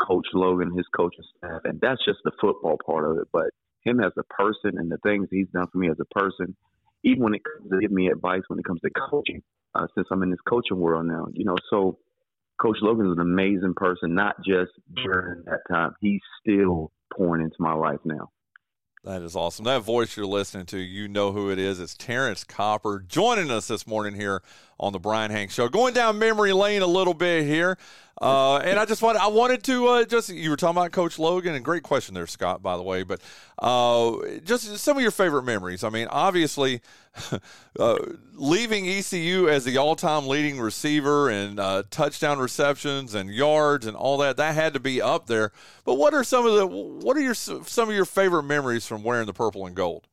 [0.00, 3.28] Coach Logan, his coaching staff, and that's just the football part of it.
[3.32, 3.50] But
[3.84, 6.56] him as a person and the things he's done for me as a person,
[7.04, 9.42] even when it comes to giving me advice when it comes to coaching,
[9.74, 11.98] uh, since I'm in this coaching world now, you know, so
[12.60, 15.94] Coach Logan is an amazing person, not just during that time.
[16.00, 18.30] He's still pouring into my life now.
[19.04, 19.66] That is awesome.
[19.66, 21.78] That voice you're listening to, you know who it is.
[21.78, 24.42] It's Terrance Copper joining us this morning here
[24.78, 25.68] on the Brian Hanks Show.
[25.68, 27.78] Going down memory lane a little bit here.
[28.22, 31.18] Uh, and I just wanted, I wanted to uh, just, you were talking about Coach
[31.18, 33.02] Logan, and great question there, Scott, by the way.
[33.02, 33.20] But
[33.58, 35.82] uh, just some of your favorite memories.
[35.82, 36.80] I mean, obviously,
[37.78, 37.98] uh,
[38.34, 43.96] leaving ECU as the all time leading receiver and uh, touchdown receptions and yards and
[43.96, 45.50] all that, that had to be up there.
[45.84, 49.02] But what are some of the, what are your, some of your favorite memories from
[49.02, 50.06] wearing the purple and gold?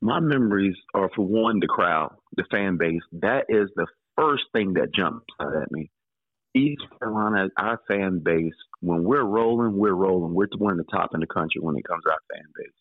[0.00, 3.02] My memories are, for one, the crowd, the fan base.
[3.12, 3.86] That is the
[4.16, 5.86] first thing that jumps out at me
[6.54, 10.34] East Carolina, our fan base, when we're rolling, we're rolling.
[10.34, 12.72] We're one of the top in the country when it comes to our fan base.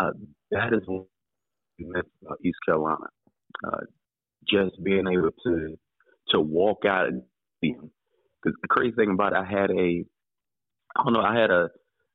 [0.00, 0.12] Uh,
[0.52, 3.06] that is what about East Carolina.
[3.66, 3.80] Uh,
[4.48, 5.76] just being able to
[6.30, 7.08] to walk out.
[7.08, 7.22] and
[7.62, 7.74] see
[8.42, 10.04] Because the crazy thing about it, I had a,
[10.96, 11.68] I don't know, I had a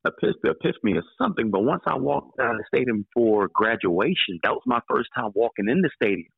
[0.06, 1.51] a epiphany, epiphany or something.
[1.51, 5.32] But once I walked out of the stadium for graduation, that was my first time
[5.36, 6.30] walking in the stadium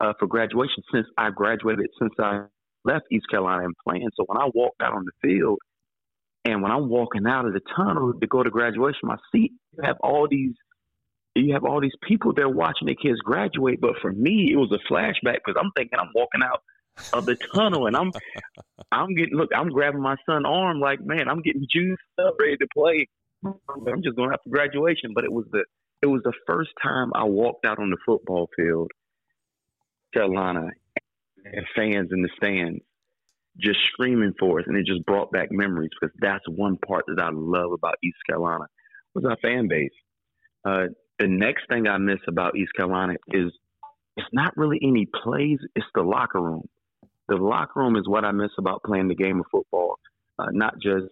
[0.00, 2.44] uh, for graduation since I graduated, since I
[2.84, 4.08] left East Carolina and playing.
[4.16, 5.58] So when I walked out on the field,
[6.44, 9.82] and when I'm walking out of the tunnel to go to graduation, my seat, you
[9.82, 10.54] have all these
[11.34, 13.80] you have all these people there watching their kids graduate.
[13.80, 16.62] But for me, it was a flashback because I'm thinking I'm walking out
[17.12, 18.12] of the tunnel and I'm
[18.92, 22.56] I'm getting look, I'm grabbing my son's arm like, man, I'm getting juiced up, ready
[22.56, 23.06] to play.
[23.44, 25.12] I'm just going after graduation.
[25.14, 25.64] But it was the
[26.02, 28.90] it was the first time I walked out on the football field,
[30.12, 30.68] Carolina,
[31.44, 32.80] and fans in the stands
[33.60, 37.20] just screaming for us, and it just brought back memories because that's one part that
[37.22, 38.66] I love about East Carolina
[39.14, 39.90] was our fan base.
[40.64, 40.86] Uh,
[41.18, 43.52] the next thing I miss about East Carolina is
[44.16, 46.68] it's not really any plays; it's the locker room.
[47.28, 49.96] The locker room is what I miss about playing the game of football,
[50.38, 51.06] uh, not just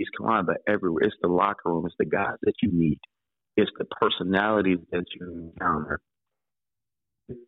[0.00, 1.04] East Carolina, but everywhere.
[1.04, 1.86] It's the locker room.
[1.86, 3.00] It's the guys that you meet.
[3.56, 6.00] It's the personalities that you encounter.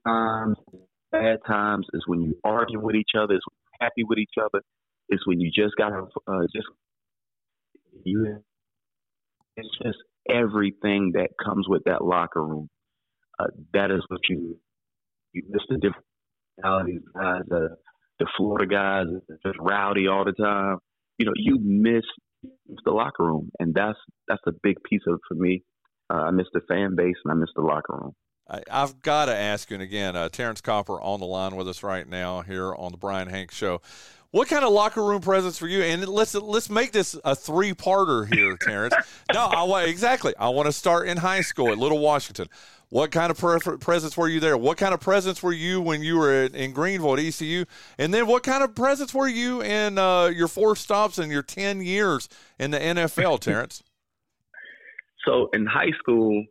[0.07, 0.57] Times,
[1.11, 3.35] bad times is when you argue with each other.
[3.35, 3.45] It's
[3.81, 4.63] happy with each other.
[5.09, 6.69] It's when you just gotta uh, just
[8.05, 8.43] you.
[9.57, 9.99] It's just
[10.31, 12.69] everything that comes with that locker room.
[13.39, 14.59] Uh, that is what you
[15.33, 16.07] you miss the different
[16.57, 17.43] personalities, guys.
[17.53, 17.69] Uh,
[18.19, 19.07] the Florida guys
[19.45, 20.79] just rowdy all the time.
[21.19, 22.05] You know, you miss
[22.85, 25.63] the locker room, and that's that's a big piece of it for me.
[26.11, 28.13] Uh, I miss the fan base, and I miss the locker room.
[28.53, 31.69] I, have got to ask you, and again, uh, Terrance Copper on the line with
[31.69, 33.81] us right now here on the Brian Hanks Show.
[34.31, 35.83] What kind of locker room presence for you?
[35.83, 38.95] And let's let's make this a three parter here, Terrance.
[39.33, 40.35] no, I want exactly.
[40.39, 42.49] I want to start in high school at Little Washington.
[42.89, 44.57] What kind of pre- presence were you there?
[44.57, 47.65] What kind of presence were you when you were in, in Greenville at ECU?
[47.99, 51.43] And then what kind of presence were you in uh, your four stops and your
[51.43, 53.83] ten years in the NFL, Terrance?
[55.25, 56.45] So in high school,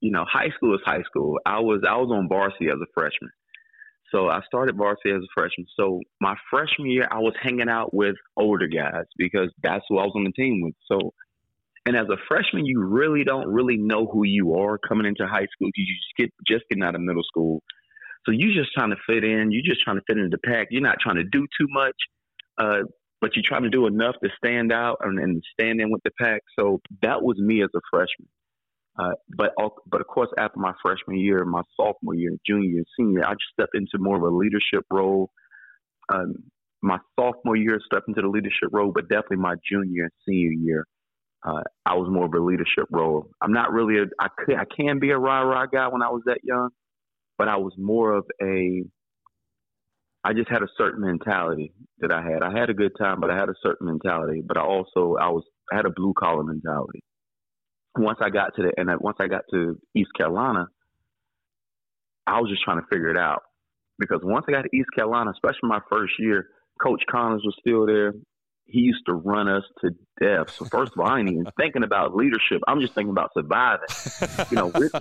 [0.00, 1.38] you know, high school is high school.
[1.44, 3.30] I was I was on varsity as a freshman.
[4.12, 5.66] So I started varsity as a freshman.
[5.78, 10.04] So my freshman year, I was hanging out with older guys because that's who I
[10.04, 10.74] was on the team with.
[10.90, 11.12] So,
[11.84, 15.46] and as a freshman, you really don't really know who you are coming into high
[15.52, 15.68] school.
[15.68, 17.62] because You just get just getting out of middle school.
[18.24, 19.52] So you're just trying to fit in.
[19.52, 20.68] You're just trying to fit into the pack.
[20.70, 21.96] You're not trying to do too much,
[22.58, 22.80] uh,
[23.20, 26.10] but you're trying to do enough to stand out and, and stand in with the
[26.20, 26.42] pack.
[26.58, 28.28] So that was me as a freshman.
[28.98, 29.52] Uh, but
[29.86, 33.74] but of course, after my freshman year, my sophomore year, junior senior, I just stepped
[33.74, 35.30] into more of a leadership role.
[36.12, 36.34] Um,
[36.82, 40.86] my sophomore year, stepped into the leadership role, but definitely my junior and senior year,
[41.46, 43.28] uh, I was more of a leadership role.
[43.40, 46.10] I'm not really a, I could, I can be a rah rah guy when I
[46.10, 46.70] was that young,
[47.38, 48.84] but I was more of a,
[50.24, 52.42] I just had a certain mentality that I had.
[52.42, 54.42] I had a good time, but I had a certain mentality.
[54.46, 57.02] But I also, I was, I had a blue collar mentality
[57.96, 60.66] once I got to the and once I got to East Carolina,
[62.26, 63.42] I was just trying to figure it out
[63.98, 66.46] because once I got to East Carolina, especially my first year,
[66.82, 68.12] Coach Connors was still there.
[68.66, 70.50] He used to run us to death.
[70.50, 72.60] So first of all, I ain't even thinking about leadership.
[72.68, 73.88] I'm just thinking about surviving.
[74.50, 74.92] You know, because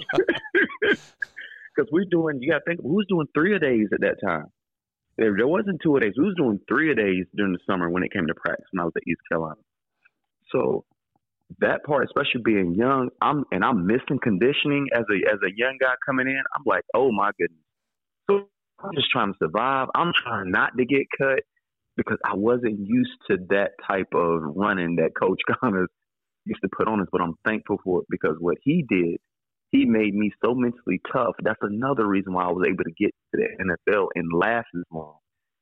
[1.91, 2.41] we're doing.
[2.41, 2.79] You got to think.
[2.81, 4.45] Was doing three a days at that time.
[5.17, 6.13] There, there wasn't two a days.
[6.17, 8.81] We was doing three a days during the summer when it came to practice when
[8.81, 9.59] I was at East Carolina.
[10.51, 10.85] So
[11.59, 15.77] that part, especially being young, I'm and I'm missing conditioning as a as a young
[15.79, 16.41] guy coming in.
[16.55, 17.63] I'm like, oh my goodness.
[18.29, 18.47] So
[18.83, 19.87] I'm just trying to survive.
[19.95, 21.39] I'm trying not to get cut
[21.95, 25.89] because I wasn't used to that type of running that Coach Connors
[26.45, 27.07] used to put on us.
[27.11, 29.17] But I'm thankful for it because what he did,
[29.71, 31.35] he made me so mentally tough.
[31.41, 34.83] That's another reason why I was able to get to the NFL and last as
[34.91, 35.17] long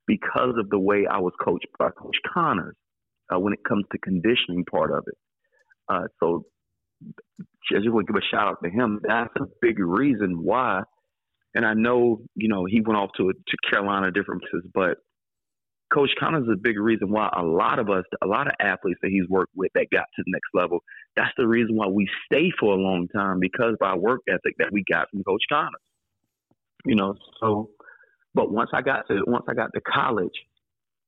[0.08, 2.76] because of the way I was coached by Coach Connors
[3.34, 5.16] uh, when it comes to conditioning part of it.
[5.88, 6.46] Uh, so
[7.72, 9.02] I just want to give a shout out to him.
[9.08, 10.84] That's a big reason why.
[11.54, 14.98] And I know, you know, he went off to to Carolina, different places, but
[15.94, 19.00] Coach Connors is a big reason why a lot of us, a lot of athletes
[19.02, 20.80] that he's worked with that got to the next level.
[21.16, 24.56] That's the reason why we stay for a long time because of our work ethic
[24.58, 25.82] that we got from Coach Connors.
[26.86, 27.70] You know, so
[28.34, 30.34] but once I got to once I got to college,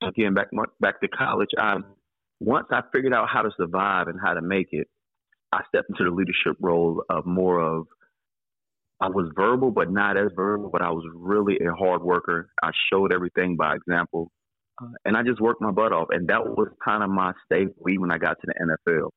[0.01, 0.47] again back
[0.79, 1.77] back to college, I
[2.39, 4.87] once I figured out how to survive and how to make it,
[5.51, 7.87] I stepped into the leadership role of more of
[8.99, 12.49] I was verbal, but not as verbal, but I was really a hard worker.
[12.63, 14.31] I showed everything by example.
[14.81, 16.07] Uh, and I just worked my butt off.
[16.09, 19.09] And that was kind of my staple when I got to the NFL.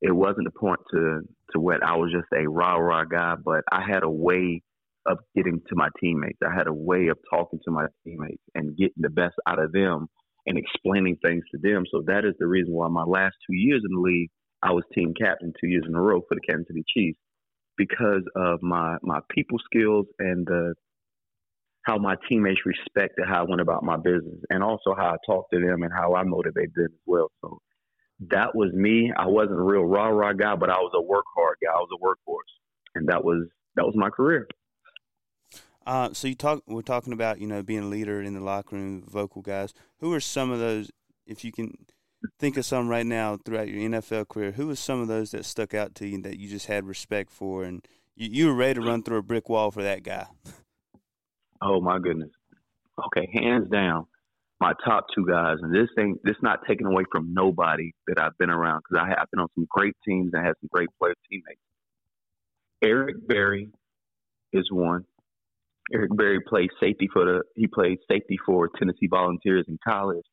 [0.00, 1.20] It wasn't the point to,
[1.52, 4.62] to what I was just a rah rah guy, but I had a way
[5.06, 6.38] of getting to my teammates.
[6.46, 9.72] I had a way of talking to my teammates and getting the best out of
[9.72, 10.06] them
[10.48, 11.84] and explaining things to them.
[11.92, 14.30] So that is the reason why my last two years in the league,
[14.62, 17.20] I was team captain two years in a row for the Kansas City Chiefs
[17.78, 20.74] because of my my people skills and the
[21.84, 25.52] how my teammates respected how I went about my business and also how I talked
[25.54, 27.30] to them and how I motivated them as well.
[27.42, 27.60] So
[28.30, 29.12] that was me.
[29.16, 31.72] I wasn't a real rah rah guy, but I was a work hard guy.
[31.72, 34.48] I was a workhorse, and that was that was my career.
[35.88, 36.62] Uh, so you talk.
[36.66, 39.72] We're talking about you know being a leader in the locker room, vocal guys.
[40.00, 40.90] Who are some of those?
[41.26, 41.78] If you can
[42.38, 45.46] think of some right now throughout your NFL career, who are some of those that
[45.46, 47.82] stuck out to you that you just had respect for, and
[48.14, 50.26] you, you were ready to run through a brick wall for that guy?
[51.62, 52.30] Oh my goodness.
[53.06, 54.04] Okay, hands down,
[54.60, 58.36] my top two guys, and this thing, this not taken away from nobody that I've
[58.36, 61.14] been around because I have been on some great teams and had some great player
[61.30, 61.60] teammates.
[62.84, 63.70] Eric Berry
[64.52, 65.06] is one.
[65.92, 70.24] Eric Berry played safety for the he played safety for Tennessee Volunteers in college,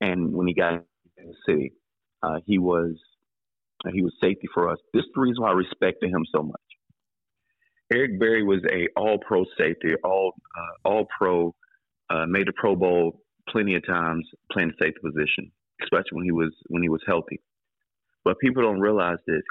[0.00, 0.74] and when he got
[1.16, 1.72] in the city,
[2.22, 2.96] uh, he was
[3.86, 4.78] uh, he was safety for us.
[4.92, 6.60] This is the reason why I respected him so much.
[7.92, 11.54] Eric Berry was a All Pro safety, all uh, All Pro,
[12.10, 15.50] uh, made the Pro Bowl plenty of times playing the safety position,
[15.82, 17.40] especially when he was when he was healthy.
[18.24, 19.42] But people don't realize this.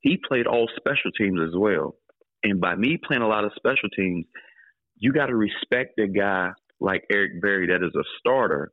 [0.00, 1.96] He played all special teams as well,
[2.42, 4.24] and by me playing a lot of special teams,
[5.00, 8.70] you got to respect a guy like Eric Berry that is a starter,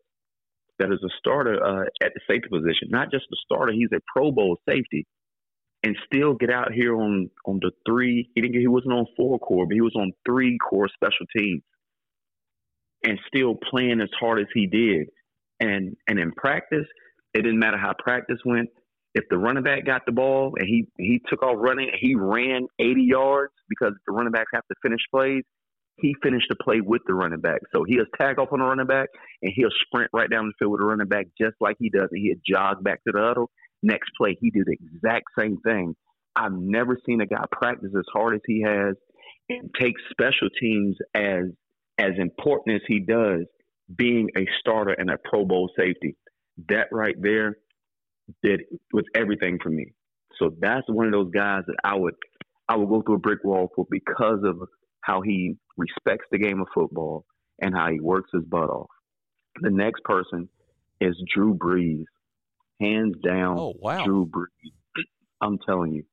[0.79, 3.73] that is a starter uh, at the safety position, not just a starter.
[3.73, 5.07] He's a Pro Bowl safety
[5.83, 8.29] and still get out here on on the three.
[8.35, 8.59] He didn't.
[8.59, 11.61] He wasn't on four core, but he was on three core special teams,
[13.05, 15.07] and still playing as hard as he did.
[15.59, 16.85] And and in practice,
[17.33, 18.69] it didn't matter how practice went.
[19.15, 22.67] If the running back got the ball and he he took off running, he ran
[22.79, 25.43] 80 yards because the running backs have to finish plays.
[25.99, 27.61] He finished the play with the running back.
[27.73, 29.09] So he'll tag off on the running back
[29.41, 32.09] and he'll sprint right down the field with the running back just like he does.
[32.11, 33.49] And he'll jog back to the huddle
[33.83, 35.95] next play, he did the exact same thing.
[36.35, 38.95] I've never seen a guy practice as hard as he has
[39.49, 41.45] and take special teams as
[41.97, 43.45] as important as he does,
[43.95, 46.15] being a starter and a Pro Bowl safety.
[46.69, 47.57] That right there
[48.43, 48.61] did
[48.93, 49.93] was everything for me.
[50.37, 52.13] So that's one of those guys that I would
[52.69, 54.61] I would go through a brick wall for because of
[55.07, 57.25] how he respects the game of football
[57.61, 58.89] and how he works his butt off.
[59.61, 60.49] The next person
[60.99, 62.03] is Drew Brees
[62.79, 63.57] hands down.
[63.57, 64.71] Oh wow, Drew Brees.
[65.41, 66.03] I'm telling you,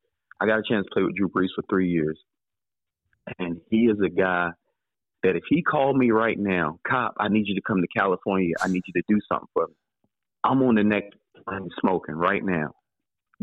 [0.41, 2.19] I got a chance to play with Drew Brees for three years,
[3.39, 4.51] and he is a guy
[5.23, 8.55] that if he called me right now, cop, I need you to come to California.
[8.63, 9.75] I need you to do something for me.
[10.45, 12.73] I'm on the next plane smoking right now,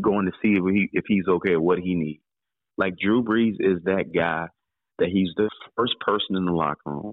[0.00, 2.22] going to see if he if he's okay what he needs.
[2.78, 4.48] Like Drew Brees is that guy
[4.98, 7.12] that he's the first person in the locker room.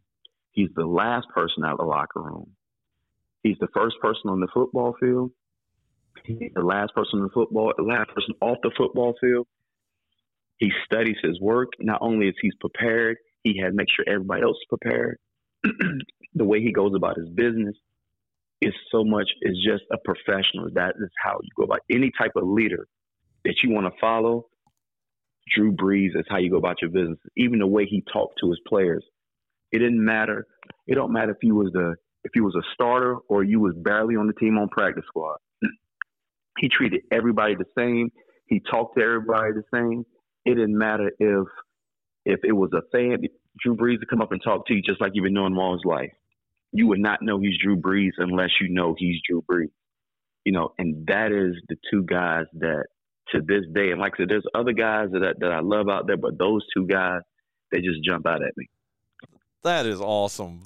[0.52, 2.52] He's the last person out of the locker room.
[3.44, 5.32] He's the first person on the football field.
[6.26, 9.48] He's the last person in the football, the last person off the football field.
[10.58, 11.70] He studies his work.
[11.80, 15.18] Not only is he prepared, he had make sure everybody else is prepared.
[16.36, 17.76] the way he goes about his business
[18.62, 20.70] is so much is just a professional.
[20.74, 22.88] That is how you go about any type of leader
[23.46, 24.48] that you want to follow.
[25.56, 27.20] Drew Brees is how you go about your business.
[27.38, 29.04] Even the way he talked to his players,
[29.72, 30.48] it didn't matter.
[30.88, 33.74] It don't matter if he was the if you was a starter or you was
[33.78, 35.38] barely on the team on practice squad.
[36.58, 38.10] He treated everybody the same.
[38.48, 40.06] He talked to everybody the same.
[40.44, 41.48] It didn't matter if
[42.26, 43.20] if it was a fan,
[43.62, 45.60] Drew Brees to come up and talk to you just like you've been knowing him
[45.60, 46.12] all his life.
[46.72, 49.72] You would not know he's Drew Brees unless you know he's Drew Brees.
[50.46, 52.86] You know, and that is the two guys that
[53.32, 55.90] to this day, and like I said, there's other guys that I, that I love
[55.90, 57.22] out there, but those two guys,
[57.72, 58.66] they just jump out at me.
[59.64, 60.62] That is awesome.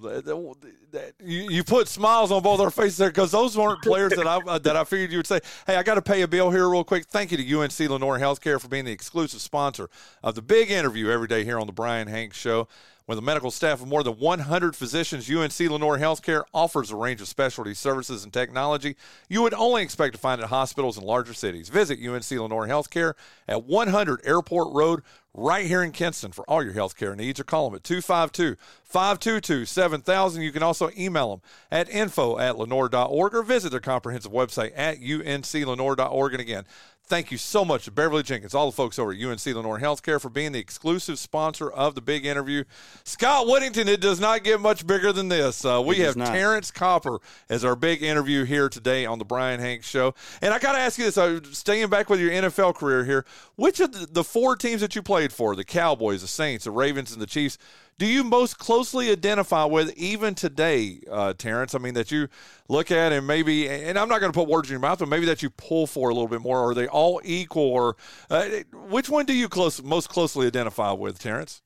[1.19, 4.59] You, put smiles on both our faces there because those weren't players that I uh,
[4.59, 5.39] that I figured you would say.
[5.65, 7.05] Hey, I got to pay a bill here real quick.
[7.05, 9.89] Thank you to UNC Lenoir Healthcare for being the exclusive sponsor
[10.21, 12.67] of the big interview every day here on the Bryan Hanks Show.
[13.05, 17.19] With a medical staff of more than 100 physicians, UNC Lenoir Healthcare offers a range
[17.19, 18.95] of specialty services and technology
[19.27, 21.67] you would only expect to find at hospitals in larger cities.
[21.67, 23.13] Visit UNC Lenoir Healthcare
[23.45, 25.01] at 100 Airport Road,
[25.33, 29.65] right here in Kinston, for all your healthcare needs, or call them at 252 522
[29.65, 30.41] 7000.
[30.41, 34.99] You can also email them at info at lenoir.org or visit their comprehensive website at
[35.01, 36.33] unclenoir.org.
[36.33, 36.65] And again,
[37.05, 40.21] Thank you so much to Beverly Jenkins, all the folks over at UNC Lenoir Healthcare
[40.21, 42.63] for being the exclusive sponsor of the big interview.
[43.03, 45.65] Scott Whittington, it does not get much bigger than this.
[45.65, 46.29] Uh, we have not.
[46.29, 47.19] Terrance Copper
[47.49, 50.15] as our big interview here today on the Bryan Hanks Show.
[50.41, 53.25] And I got to ask you this, uh, staying back with your NFL career here,
[53.57, 56.71] which of the, the four teams that you played for, the Cowboys, the Saints, the
[56.71, 57.57] Ravens, and the Chiefs,
[57.97, 61.75] do you most closely identify with even today, uh, Terrance?
[61.75, 62.27] I mean, that you
[62.69, 65.09] look at and maybe, and I'm not going to put words in your mouth, but
[65.09, 66.69] maybe that you pull for a little bit more.
[66.69, 67.95] Are they all equal, or
[68.29, 68.47] uh,
[68.89, 71.61] which one do you close most closely identify with, Terrance?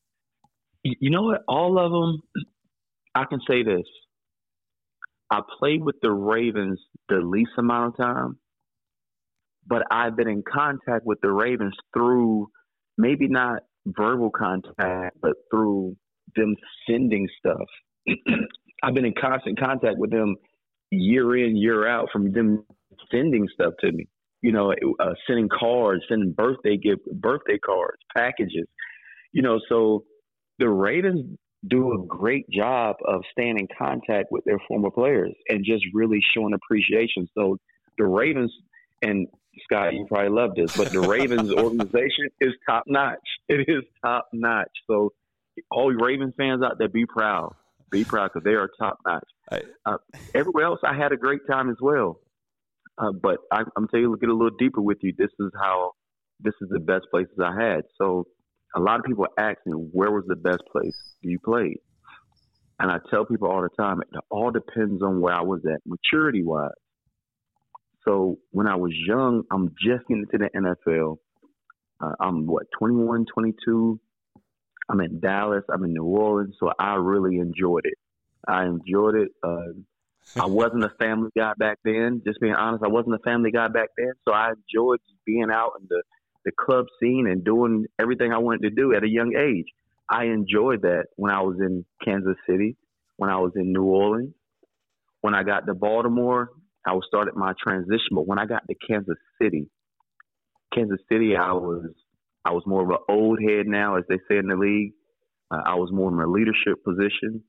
[0.83, 1.43] You know what?
[1.47, 2.21] All of them.
[3.15, 3.85] I can say this.
[5.29, 8.37] I played with the Ravens the least amount of time,
[9.65, 12.49] but I've been in contact with the Ravens through
[12.97, 15.95] maybe not verbal contact, but through
[16.37, 16.55] them
[16.89, 17.67] sending stuff.
[18.83, 20.35] I've been in constant contact with them
[20.91, 22.63] year in, year out from them
[23.11, 24.07] sending stuff to me.
[24.41, 28.67] You know, uh, sending cards, sending birthday gift, birthday cards, packages.
[29.33, 30.05] You know, so
[30.59, 35.65] the Ravens do a great job of staying in contact with their former players and
[35.65, 37.27] just really showing appreciation.
[37.35, 37.57] So
[37.97, 38.53] the Ravens
[39.01, 39.27] and
[39.63, 43.17] Scott, you probably love this, but the Ravens organization is top notch.
[43.49, 44.69] It is top notch.
[44.85, 45.13] So
[45.71, 47.53] all you Ravens fans out there, be proud.
[47.89, 49.63] Be proud because they are top notch.
[49.85, 49.97] Uh,
[50.35, 52.19] everywhere else, I had a great time as well.
[52.97, 55.13] Uh, but I, I'm telling you, get a little deeper with you.
[55.17, 55.91] This is how,
[56.39, 57.81] this is the best places I had.
[57.97, 58.25] So
[58.75, 61.77] a lot of people ask me, where was the best place you played?
[62.79, 65.79] And I tell people all the time, it all depends on where I was at,
[65.85, 66.69] maturity wise.
[68.03, 71.17] So when I was young, I'm just getting into the NFL.
[71.99, 73.99] Uh, I'm what, 21, 22.
[74.89, 75.63] I'm in Dallas.
[75.69, 76.55] I'm in New Orleans.
[76.59, 77.97] So I really enjoyed it.
[78.47, 79.29] I enjoyed it.
[79.43, 79.73] Uh,
[80.39, 82.21] I wasn't a family guy back then.
[82.25, 84.13] Just being honest, I wasn't a family guy back then.
[84.25, 86.01] So I enjoyed being out in the,
[86.45, 89.67] the club scene and doing everything I wanted to do at a young age.
[90.09, 92.77] I enjoyed that when I was in Kansas City,
[93.17, 94.33] when I was in New Orleans.
[95.21, 96.51] When I got to Baltimore,
[96.85, 98.11] I was started my transition.
[98.11, 99.67] But when I got to Kansas City,
[100.73, 101.89] Kansas City, I was
[102.47, 104.93] I was more of an old head now, as they say in the league.
[105.51, 107.43] Uh, I was more in a leadership position.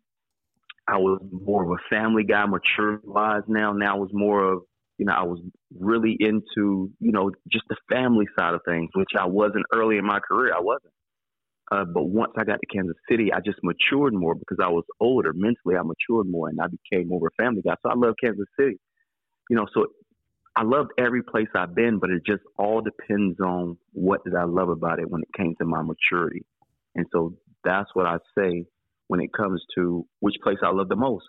[0.88, 3.72] I was more of a family guy, mature wise now.
[3.72, 4.62] Now I was more of,
[4.99, 5.40] you know, I was
[5.78, 10.05] really into, you know, just the family side of things, which I wasn't early in
[10.05, 10.53] my career.
[10.57, 10.92] I wasn't.
[11.70, 14.84] Uh, but once I got to Kansas City, I just matured more because I was
[15.01, 15.76] older mentally.
[15.76, 17.74] I matured more and I became more of a family guy.
[17.82, 18.78] So I love Kansas City.
[19.51, 19.86] You know, so
[20.59, 24.42] I loved every place I've been, but it just all depends on what did I
[24.42, 26.44] love about it when it came to my maturity.
[26.96, 28.66] And so that's what I say
[29.06, 31.26] when it comes to which place I love the most.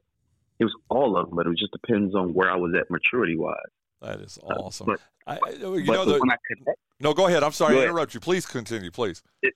[0.58, 3.38] It was all of them, but it just depends on where I was at maturity
[3.38, 3.56] wise.
[4.02, 4.90] That is uh, awesome.
[4.90, 4.96] Uh,
[5.28, 7.44] but, I, you know, the, I connect, no, go ahead.
[7.44, 8.20] I'm sorry to interrupt you.
[8.20, 9.22] Please continue, please.
[9.44, 9.54] It,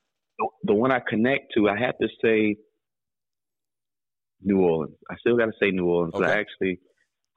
[0.62, 2.56] the one I connect to, I have to say
[4.40, 4.96] New Orleans.
[5.10, 6.14] I still got to say New Orleans.
[6.14, 6.26] Okay.
[6.26, 6.78] I actually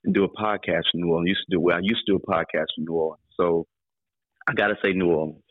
[0.04, 1.28] and do a podcast from New Orleans.
[1.28, 3.22] I used to do well, I used to do a podcast from New Orleans.
[3.36, 3.68] So
[4.48, 5.44] I got to say New Orleans.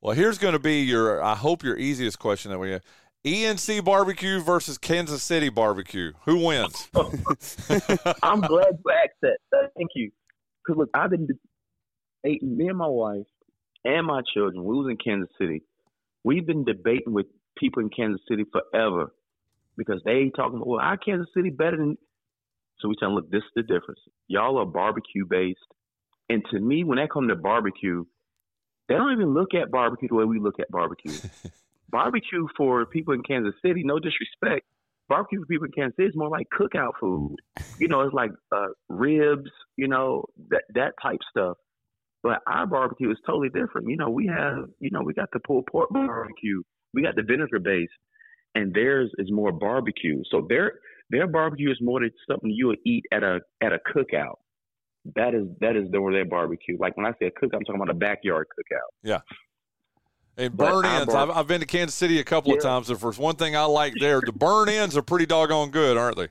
[0.00, 2.82] Well, here's going to be your I hope your easiest question that we have.
[3.24, 6.12] ENC barbecue versus Kansas City barbecue.
[6.24, 6.88] Who wins?
[8.22, 9.38] I'm glad you asked that.
[9.76, 10.10] Thank you.
[10.64, 11.26] Because look, I've been
[12.24, 13.26] debating me and my wife
[13.84, 14.64] and my children.
[14.64, 15.62] We was in Kansas City.
[16.22, 17.26] We've been debating with
[17.58, 19.12] people in Kansas City forever
[19.76, 21.98] because they talking about well, our Kansas City better than
[22.80, 24.00] so we tell them, look, this is the difference.
[24.28, 25.58] Y'all are barbecue based.
[26.28, 28.04] And to me, when that comes to barbecue,
[28.88, 31.12] they don't even look at barbecue the way we look at barbecue.
[31.90, 34.66] barbecue for people in Kansas City, no disrespect,
[35.08, 37.36] barbecue for people in Kansas City is more like cookout food.
[37.78, 41.56] You know, it's like uh, ribs, you know, that that type stuff.
[42.22, 43.88] But our barbecue is totally different.
[43.88, 46.62] You know, we have, you know, we got the pulled pork barbecue,
[46.92, 47.88] we got the vinegar base,
[48.54, 50.22] and theirs is more barbecue.
[50.30, 53.78] So they're their barbecue is more than something you would eat at a at a
[53.94, 54.36] cookout.
[55.16, 56.76] That is that is their, their barbecue.
[56.78, 58.90] Like when I say a cook, I'm talking about a backyard cookout.
[59.02, 59.20] Yeah.
[60.36, 61.12] And burnt ends.
[61.12, 62.58] I've, I've been to Kansas City a couple yeah.
[62.58, 62.90] of times.
[62.90, 66.16] And for one thing I like there, the burnt ends are pretty doggone good, aren't
[66.16, 66.28] they?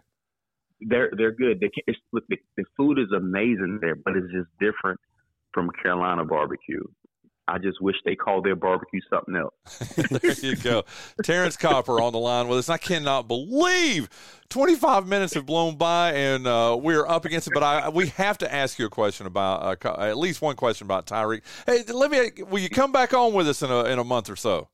[0.80, 1.60] They're they're good.
[1.60, 1.70] They
[2.14, 5.00] look, the, the food is amazing there, but it's just different
[5.54, 6.84] from Carolina barbecue.
[7.48, 9.54] I just wish they called their barbecue something else.
[9.96, 10.84] there you go.
[11.24, 12.70] Terrance Copper on the line with us.
[12.70, 14.10] I cannot believe
[14.50, 17.54] 25 minutes have blown by and uh, we're up against it.
[17.54, 20.86] But I, we have to ask you a question about, uh, at least one question
[20.86, 21.42] about Tyreek.
[21.66, 24.30] Hey, let me, will you come back on with us in a, in a month
[24.30, 24.68] or so?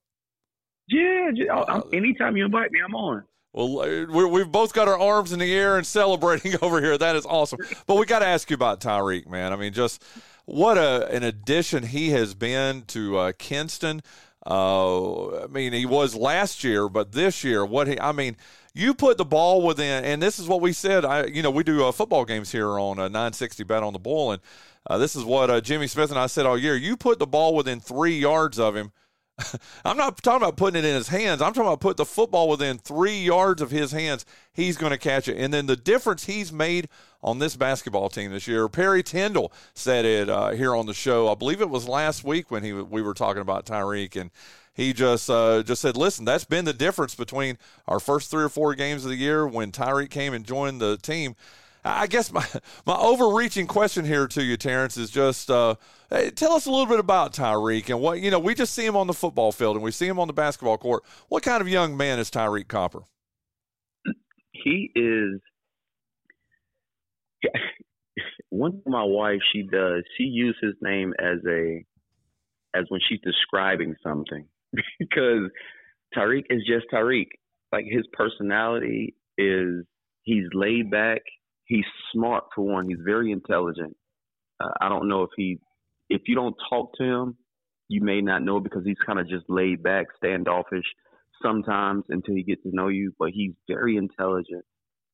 [0.88, 1.30] Yeah.
[1.52, 3.24] Uh, anytime you invite me, I'm on.
[3.54, 6.98] Well, uh, we have both got our arms in the air and celebrating over here.
[6.98, 7.60] That is awesome.
[7.86, 9.54] But we got to ask you about Tyreek, man.
[9.54, 10.04] I mean, just
[10.46, 14.02] what a an addition he has been to uh, Kinston.
[14.46, 18.36] Uh, I mean, he was last year, but this year, what he, I mean,
[18.74, 21.06] you put the ball within, and this is what we said.
[21.06, 24.00] I, you know, we do uh, football games here on a 960 bet on the
[24.00, 24.41] bull, and
[24.88, 26.76] uh, this is what uh, Jimmy Smith and I said all year.
[26.76, 28.91] You put the ball within three yards of him.
[29.86, 31.42] I'm not talking about putting it in his hands.
[31.42, 34.26] I'm talking about put the football within three yards of his hands.
[34.54, 35.38] He's going to catch it.
[35.38, 36.88] And then the difference he's made
[37.24, 38.68] on this basketball team this year.
[38.70, 41.30] Perry Tyndall said it uh, here on the show.
[41.30, 44.30] I believe it was last week when he we were talking about Tyreek and
[44.74, 47.58] he just uh, just said, "Listen, that's been the difference between
[47.88, 50.98] our first three or four games of the year when Tyreek came and joined the
[50.98, 51.36] team."
[51.86, 52.46] I guess my
[52.86, 55.76] my overreaching question here to you, Terrance, is just uh,
[56.10, 58.40] hey, tell us a little bit about Tyreek and what you know.
[58.40, 60.78] We just see him on the football field and we see him on the basketball
[60.78, 61.04] court.
[61.28, 63.04] What kind of young man is Tyreek Copper?
[64.52, 65.42] He is.
[68.50, 70.04] One thing my wife she does.
[70.18, 71.84] She uses his name as a
[72.76, 74.48] as when she's describing something
[75.00, 75.50] because
[76.16, 77.28] Tyreek is just Tyreek.
[77.74, 79.84] Like his personality is
[80.22, 81.22] he's laid back
[81.66, 82.88] he's smart for one.
[82.88, 83.95] He's very intelligent.
[84.59, 85.59] Uh, I don't know if he,
[86.09, 87.38] if you don't talk to him,
[87.89, 90.86] you may not know because he's kind of just laid back, standoffish
[91.41, 93.14] sometimes until he gets to know you.
[93.20, 94.64] But he's very intelligent.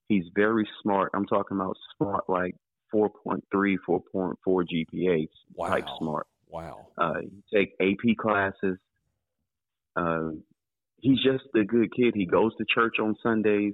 [0.08, 1.12] He's very smart.
[1.14, 2.56] I'm talking about smart like
[2.94, 5.68] 4.3, 4.4 GPA wow.
[5.68, 6.28] type smart.
[6.48, 6.88] Wow.
[6.98, 7.22] Uh,
[7.54, 8.78] take AP classes.
[9.96, 10.32] Uh,
[10.98, 12.14] he's just a good kid.
[12.16, 13.74] He goes to church on Sundays.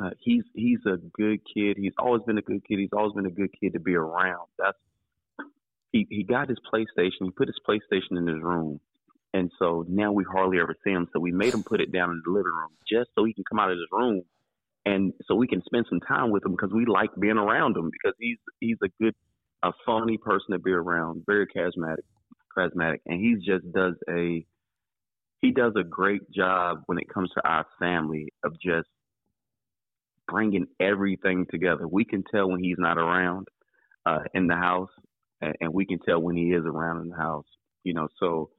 [0.00, 1.76] Uh, he's he's a good kid.
[1.76, 2.78] He's always been a good kid.
[2.78, 4.46] He's always been a good kid to be around.
[4.58, 4.78] That's
[5.92, 7.24] he he got his PlayStation.
[7.24, 8.80] He put his PlayStation in his room,
[9.34, 11.08] and so now we hardly ever see him.
[11.12, 13.44] So we made him put it down in the living room just so he can
[13.48, 14.22] come out of his room,
[14.86, 17.90] and so we can spend some time with him because we like being around him
[17.90, 19.14] because he's he's a good,
[19.64, 21.24] a funny person to be around.
[21.26, 22.04] Very charismatic,
[22.56, 24.46] charismatic, and he just does a
[25.40, 28.88] he does a great job when it comes to our family of just
[30.28, 31.88] bringing everything together.
[31.88, 33.48] We can tell when he's not around
[34.06, 34.90] uh, in the house,
[35.40, 37.46] and, and, we can tell when he is around in the house.
[37.84, 38.50] You know, so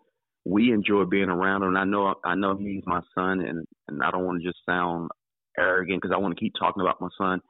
[0.45, 1.70] we enjoy being around him.
[1.70, 4.59] And I know, I know he's my son, and and I don't want to just
[4.67, 5.09] sound
[5.57, 7.41] arrogant because I want to keep talking about my son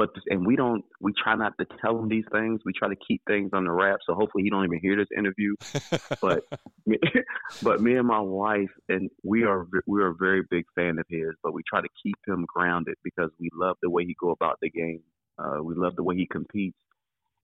[0.00, 2.62] but and we don't we try not to tell him these things.
[2.64, 3.98] We try to keep things on the wrap.
[4.06, 5.54] So hopefully he don't even hear this interview.
[6.22, 6.44] but
[7.62, 11.04] but me and my wife and we are we are a very big fan of
[11.10, 11.34] his.
[11.42, 14.56] But we try to keep him grounded because we love the way he go about
[14.62, 15.02] the game.
[15.38, 16.78] Uh, we love the way he competes,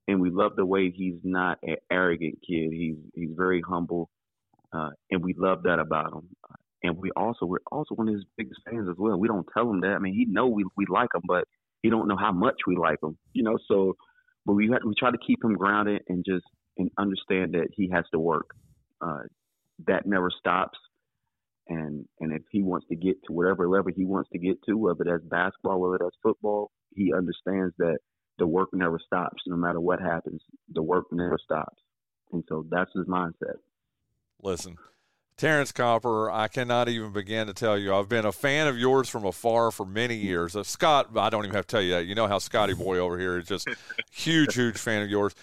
[0.09, 2.73] and we love the way he's not an arrogant kid.
[2.73, 4.09] He's he's very humble,
[4.73, 6.29] uh, and we love that about him.
[6.83, 9.19] And we also we're also one of his biggest fans as well.
[9.19, 9.93] We don't tell him that.
[9.93, 11.45] I mean, he know we we like him, but
[11.83, 13.59] he don't know how much we like him, you know.
[13.69, 13.97] So,
[14.45, 16.45] but we we try to keep him grounded and just
[16.79, 18.51] and understand that he has to work.
[19.01, 19.23] Uh,
[19.87, 20.79] that never stops.
[21.69, 24.77] And and if he wants to get to whatever level he wants to get to,
[24.77, 27.99] whether that's basketball, whether that's football, he understands that
[28.39, 29.43] the work never stops.
[29.47, 30.41] No matter what happens,
[30.73, 31.83] the work never stops.
[32.33, 33.57] And so that's his mindset.
[34.43, 34.77] Listen,
[35.37, 37.95] Terrance Copper, I cannot even begin to tell you.
[37.95, 40.57] I've been a fan of yours from afar for many years.
[40.57, 42.07] Uh, Scott, I don't even have to tell you that.
[42.07, 43.69] You know how Scotty Boy over here is just
[44.11, 45.35] huge, huge fan of yours.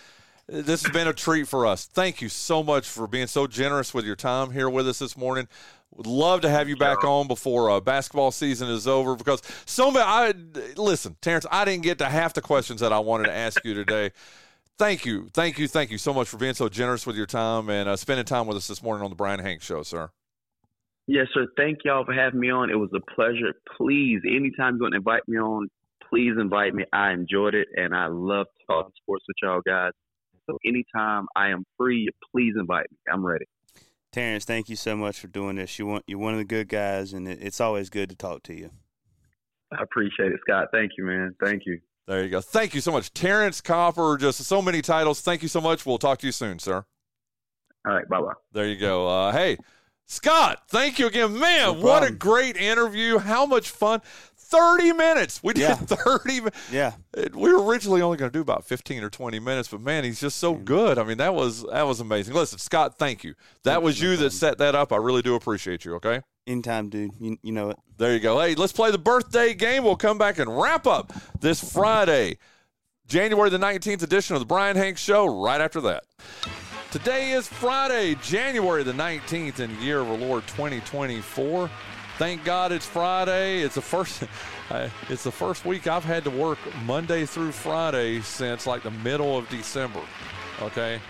[0.48, 1.86] This has been a treat for us.
[1.86, 5.16] Thank you so much for being so generous with your time here with us this
[5.16, 5.48] morning.
[5.96, 9.92] Would love to have you back on before uh, basketball season is over because so
[9.92, 10.04] many.
[10.04, 10.34] I
[10.76, 11.46] listen, Terrance.
[11.52, 14.10] I didn't get to half the questions that I wanted to ask you today
[14.78, 17.70] thank you, thank you, thank you so much for being so generous with your time
[17.70, 20.10] and uh, spending time with us this morning on the Bryan Hank Show, sir.
[21.08, 21.48] Yes, sir.
[21.58, 22.70] Thank y'all for having me on.
[22.70, 23.54] It was a pleasure.
[23.78, 25.68] Please, anytime you want to invite me on,
[26.10, 26.86] please invite me.
[26.94, 29.92] I enjoyed it, and I love talking sports with y'all guys.
[30.50, 32.98] So anytime I am free, please invite me.
[33.12, 33.46] I'm ready.
[34.12, 35.80] Terrance, thank you so much for doing this.
[35.80, 38.54] You want you're one of the good guys, and it's always good to talk to
[38.54, 38.70] you.
[39.72, 40.68] I appreciate it, Scott.
[40.72, 41.36] Thank you, man.
[41.44, 41.80] Thank you.
[42.08, 42.42] There you go.
[42.42, 44.18] Thank you so much, Terrance Copper.
[44.18, 45.22] Just so many titles.
[45.22, 45.86] Thank you so much.
[45.86, 46.86] We'll talk to you soon, sir.
[47.86, 48.08] All right.
[48.08, 48.34] Bye bye.
[48.52, 49.08] There you go.
[49.08, 49.58] Uh, hey,
[50.06, 51.40] Scott, thank you again.
[51.40, 53.20] Man, no what a great interview.
[53.20, 54.02] How much fun.
[54.54, 55.42] 30 minutes.
[55.42, 55.76] We did yeah.
[55.76, 56.42] 30
[56.72, 56.94] Yeah.
[57.34, 60.20] We were originally only going to do about 15 or 20 minutes, but man, he's
[60.22, 61.00] just so good.
[61.00, 62.36] I mean, that was that was amazing.
[62.36, 63.34] Listen, Scott, thank you.
[63.64, 64.94] That was you that set that up.
[64.94, 66.22] I really do appreciate you, okay?
[66.46, 67.12] Anytime, dude.
[67.20, 67.78] You, you know it.
[67.98, 68.40] There you go.
[68.40, 69.84] Hey, let's play the birthday game.
[69.84, 72.38] We'll come back and wrap up this Friday,
[73.08, 76.04] January the 19th edition of the Bryan Hanks Show right after that.
[76.92, 81.70] Today is Friday, January the 19th in the year of our Lord 2024.
[82.18, 83.62] Thank God it's Friday.
[83.62, 84.24] It's the first.
[84.70, 88.90] Uh, it's the first week I've had to work Monday through Friday since like the
[88.90, 90.00] middle of December.
[90.62, 91.02] Okay,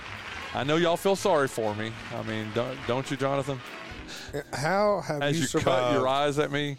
[0.56, 1.94] I know y'all feel sorry for me.
[2.14, 3.62] I mean, don't, don't you, Jonathan?
[4.54, 5.88] How have As you, you survived?
[5.88, 6.78] cut your eyes at me,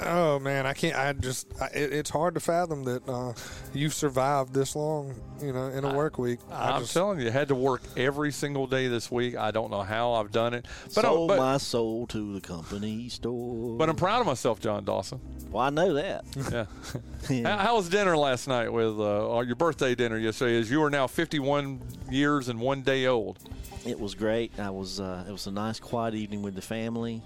[0.00, 0.96] Oh man, I can't.
[0.96, 1.46] I just.
[1.60, 3.32] I, it, it's hard to fathom that uh,
[3.72, 5.14] you've survived this long.
[5.40, 6.38] You know, in a work week.
[6.50, 9.36] I I'm just, telling you, I had to work every single day this week.
[9.36, 12.40] I don't know how I've done it, but I'm, Sold but, my soul to the
[12.40, 13.76] company store.
[13.76, 15.20] but I'm proud of myself, Jon Dawson.
[15.50, 16.24] well, I know that.
[17.28, 17.56] Yeah.
[17.56, 20.60] how, how was dinner last night with uh, your birthday dinner yesterday?
[20.60, 23.38] As you are now 51 years and one day old.
[23.84, 24.58] It was great.
[24.60, 25.00] I was.
[25.00, 27.22] Uh, it was a nice, quiet evening with the family.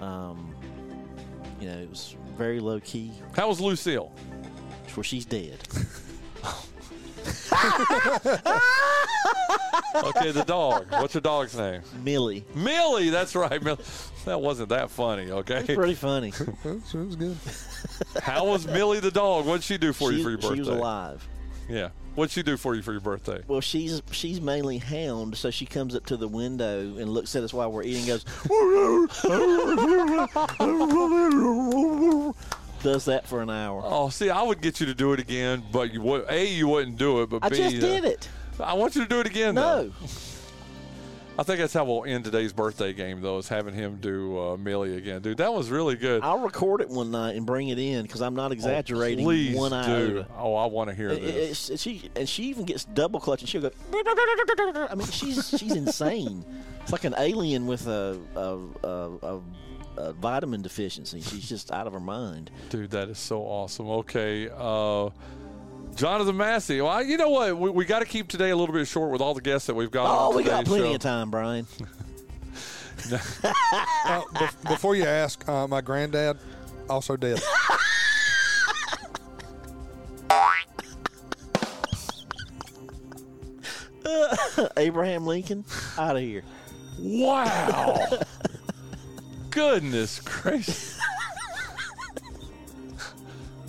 [0.00, 0.54] Um,
[1.64, 3.10] you know, it was very low key.
[3.34, 4.12] How was Lucille?
[4.94, 5.58] Where she's dead.
[9.96, 10.86] Okay, the dog.
[10.90, 11.80] What's your dog's name?
[12.02, 12.44] Millie.
[12.54, 13.10] Millie.
[13.10, 13.62] That's right.
[13.62, 13.82] Millie.
[14.24, 15.22] That wasn't that funny.
[15.24, 15.74] It's Okay.
[15.74, 16.32] pretty funny.
[16.64, 17.36] It was, it was good.
[18.22, 19.46] How was Millie the dog?
[19.46, 20.54] What'd she do for she, you for your birthday?
[20.56, 21.26] she was alive.
[21.68, 21.90] Yeah.
[22.14, 23.42] What'd she do for you for your birthday?
[23.48, 27.42] Well, she's she's mainly hound, so she comes up to the window and looks at
[27.42, 28.06] us while we're eating.
[28.06, 28.24] Goes,
[32.82, 33.82] does that for an hour.
[33.84, 36.26] Oh, see, I would get you to do it again, but you would.
[36.28, 38.28] A, you wouldn't do it, but I B, just uh, did it.
[38.60, 39.56] I want you to do it again.
[39.56, 39.90] though.
[41.36, 44.56] I think that's how we'll end today's birthday game, though, is having him do uh,
[44.56, 45.20] Millie again.
[45.20, 46.22] Dude, that was really good.
[46.22, 49.56] I'll record it one night and bring it in because I'm not exaggerating Oh, please
[49.56, 50.24] one do.
[50.38, 51.70] Oh, I want to hear It- this.
[51.70, 53.70] it- it's- she and she even gets double clutch and she'll go.
[53.92, 56.44] I mean, she's she's insane.
[56.82, 59.40] It's like an alien with a a, a, a
[59.96, 61.20] a vitamin deficiency.
[61.20, 62.50] She's just out of her mind.
[62.70, 63.88] Dude, that is so awesome.
[63.88, 64.48] Okay.
[64.56, 65.10] Uh,
[65.94, 66.80] Jonathan Massey.
[66.80, 67.56] Well, you know what?
[67.56, 69.74] We, we got to keep today a little bit short with all the guests that
[69.74, 70.06] we've got.
[70.06, 70.94] Oh, on we got plenty show.
[70.94, 71.66] of time, Bryan.
[74.06, 76.38] Uh, bef- before you ask, uh, my granddad
[76.88, 77.38] also dead.
[84.76, 85.64] Abraham Lincoln,
[85.98, 86.42] out of here.
[86.98, 88.08] Wow.
[89.50, 90.98] Goodness gracious.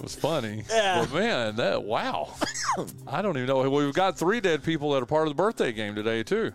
[0.05, 0.63] It was funny.
[0.69, 0.99] Yeah.
[1.01, 2.35] But man, that wow.
[3.07, 3.57] I don't even know.
[3.57, 6.51] Well, we've got three dead people that are part of the birthday game today too.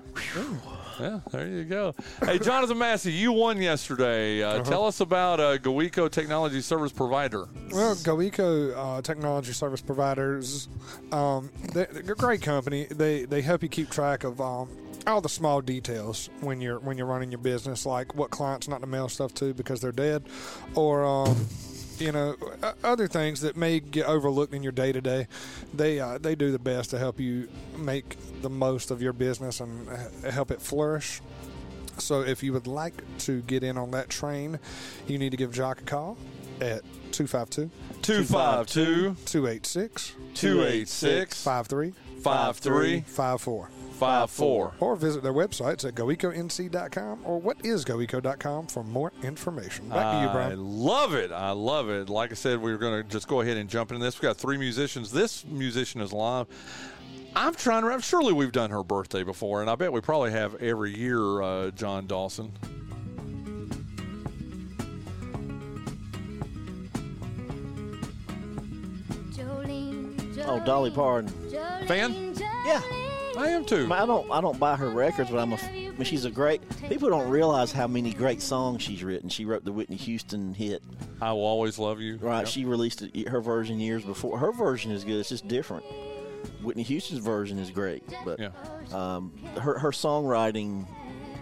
[1.01, 1.95] Yeah, there you go.
[2.25, 4.43] Hey, Jonathan Massey, you won yesterday.
[4.43, 7.49] Uh, Tell us about uh, GoEco Technology Service Provider.
[7.73, 10.69] Well, GoEco uh, Technology Service Providers,
[11.11, 12.85] um, they, they're a great company.
[12.85, 14.69] They they help you keep track of um,
[15.07, 18.81] all the small details when you're when you're running your business, like what clients not
[18.83, 20.25] to mail stuff to because they're dead,
[20.75, 21.47] or um,
[22.01, 22.37] you know
[22.83, 25.27] other things that may get overlooked in your day to day.
[25.75, 29.61] They uh, they do the best to help you make the most of your business
[29.61, 31.21] and uh, help it flourish.
[31.99, 34.59] So if you would like to get in on that train,
[35.07, 36.17] you need to give Jock a call
[36.61, 36.83] at
[37.13, 37.71] 252
[38.03, 41.93] 252 286 286 53
[42.23, 43.71] 53 54
[44.01, 44.75] 54.
[44.81, 49.89] or visit their websites at goeconc.com or whatisegoeco.com for more information.
[49.89, 50.53] Back to you, Bryan.
[50.53, 51.33] I love it.
[51.33, 52.09] I love it.
[52.09, 54.17] Like I said, we are going to just go ahead and jump into this.
[54.17, 55.13] We've got three musicians.
[55.13, 56.47] This musician is live.
[57.37, 58.03] I'm trying to.
[58.03, 61.43] Surely we've done her birthday before, and I bet we probably have every year.
[61.43, 62.53] Uh, Jon Dawson.
[70.43, 71.29] Oh, Dolly Parton.
[71.87, 72.35] Fan?
[72.67, 72.83] Yeah,
[73.39, 73.89] I am too.
[73.93, 75.57] I don't I don't buy her records, but I'm a.
[75.57, 76.61] I mean, she's a great.
[76.89, 79.29] People don't realize how many great songs she's written.
[79.29, 80.83] She wrote the Whitney Houston hit.
[81.21, 82.17] I will always love you.
[82.17, 82.47] Right, Yep.
[82.49, 84.39] she released it, her version years before.
[84.39, 85.21] Her version is good.
[85.21, 85.85] It's just different.
[86.63, 88.51] Whitney Houston's version is great, but Yeah.
[88.93, 90.87] um, her her songwriting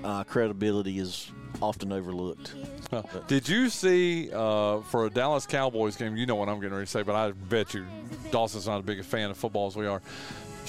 [0.04, 1.30] uh, credibility is
[1.62, 2.54] often overlooked.
[2.90, 3.02] Huh.
[3.26, 6.16] Did you see uh, for a Dallas Cowboys game?
[6.16, 7.86] You know what I'm getting ready to say, but I bet you
[8.30, 10.02] Dawson's not as big a fan of football as we are.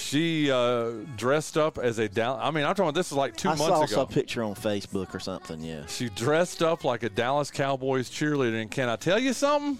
[0.00, 2.40] She uh, dressed up as a Dallas.
[2.42, 4.10] I mean, I'm talking about this is like two I saw months saw ago.
[4.10, 5.60] a picture on Facebook or something.
[5.60, 9.78] Yeah, She dressed up like a Dallas Cowboys cheerleader, and can I tell you something?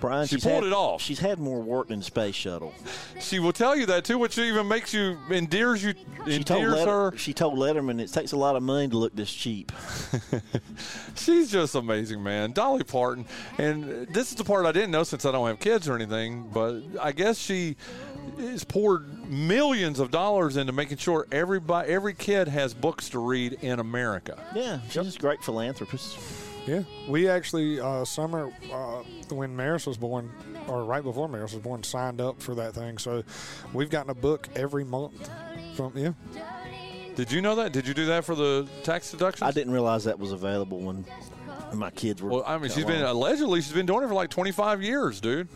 [0.00, 0.26] Bryan.
[0.26, 1.02] She she's pulled had, it off.
[1.02, 2.74] She's had more work than space shuttle.
[3.20, 5.94] She will tell you that too, which even makes you endears you
[6.26, 7.16] She told, endears Letter, her.
[7.16, 9.72] she told Letterman it takes a lot of money to look this cheap.
[11.16, 12.52] She's just amazing, man.
[12.52, 13.26] Dolly Parton,
[13.58, 16.48] and this is the part I didn't know since I don't have kids or anything,
[16.52, 17.76] but I guess she
[18.38, 23.54] has poured millions of dollars into making sure everybody, every kid has books to read
[23.62, 24.42] in America.
[24.54, 26.18] Yeah, she's just a great philanthropist.
[26.68, 30.30] Yeah, we actually uh, summer uh, when Maris was born,
[30.68, 32.98] or right before Maris was born, signed up for that thing.
[32.98, 33.22] So
[33.72, 35.30] we've gotten a book every month
[35.74, 36.12] from yeah.
[37.16, 37.72] Did you know that?
[37.72, 39.46] Did you do that for the tax deduction?
[39.46, 41.06] I didn't realize that was available when
[41.72, 42.28] my kids were.
[42.28, 45.48] Well, I mean, she's been allegedly she's been doing it for like 25 years, dude.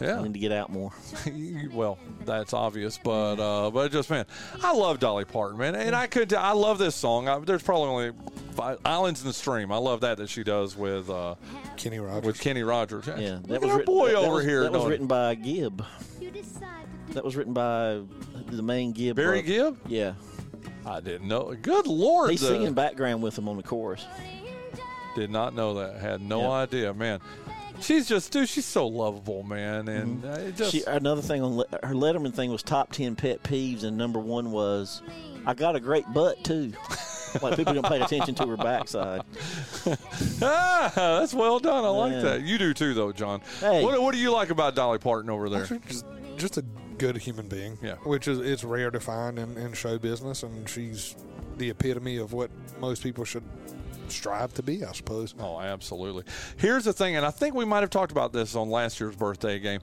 [0.00, 0.22] Yeah, I Yeah.
[0.22, 0.92] need to get out more.
[1.72, 4.24] well, that's obvious, but uh, but just man,
[4.62, 7.28] I love Dolly Parton, man, and I could I love this song.
[7.28, 8.12] I, there's probably only
[8.60, 11.34] five, "Islands in the Stream." I love that that she does with uh,
[11.76, 12.26] Kenny Rogers.
[12.26, 13.06] with Kenny Rogers.
[13.06, 14.62] Yeah, Look that at was our written, boy that, that over was, here.
[14.64, 15.84] That was doing- written by Gibb.
[17.10, 18.00] That was written by
[18.46, 19.16] the main Gibb.
[19.16, 19.72] Barry brother.
[19.72, 19.78] Gibb.
[19.88, 20.12] Yeah,
[20.86, 21.54] I didn't know.
[21.60, 24.04] Good lord, he's the- singing background with him on the chorus.
[25.16, 25.96] Did not know that.
[26.00, 26.50] Had no Yeah.
[26.50, 27.20] idea, man.
[27.80, 28.48] She's just, dude.
[28.48, 30.70] She's so lovable, man, and uh, it just.
[30.70, 34.18] She, another thing on Le- her Letterman thing was top ten pet peeves, and number
[34.20, 35.00] one was,
[35.46, 36.72] "I got a great butt too."
[37.42, 39.22] like people don't pay attention to her backside.
[40.42, 41.84] ah, that's well done.
[41.84, 42.20] I like Yeah.
[42.20, 42.42] that.
[42.42, 43.40] You do too, though, Jon.
[43.60, 43.82] Hey.
[43.84, 45.64] What, what do you like about Dolly Parton over there?
[45.66, 46.04] Just,
[46.36, 46.62] just a
[46.98, 47.78] good human being.
[47.82, 47.94] Yeah.
[48.04, 51.16] Which is it's rare to find in, in show business, and she's
[51.56, 52.50] the epitome of what
[52.80, 53.44] most people should
[54.10, 55.34] strive to be, I suppose.
[55.38, 56.24] Oh, absolutely.
[56.56, 59.16] Here's the thing, and I think we might have talked about this on last year's
[59.16, 59.80] birthday game.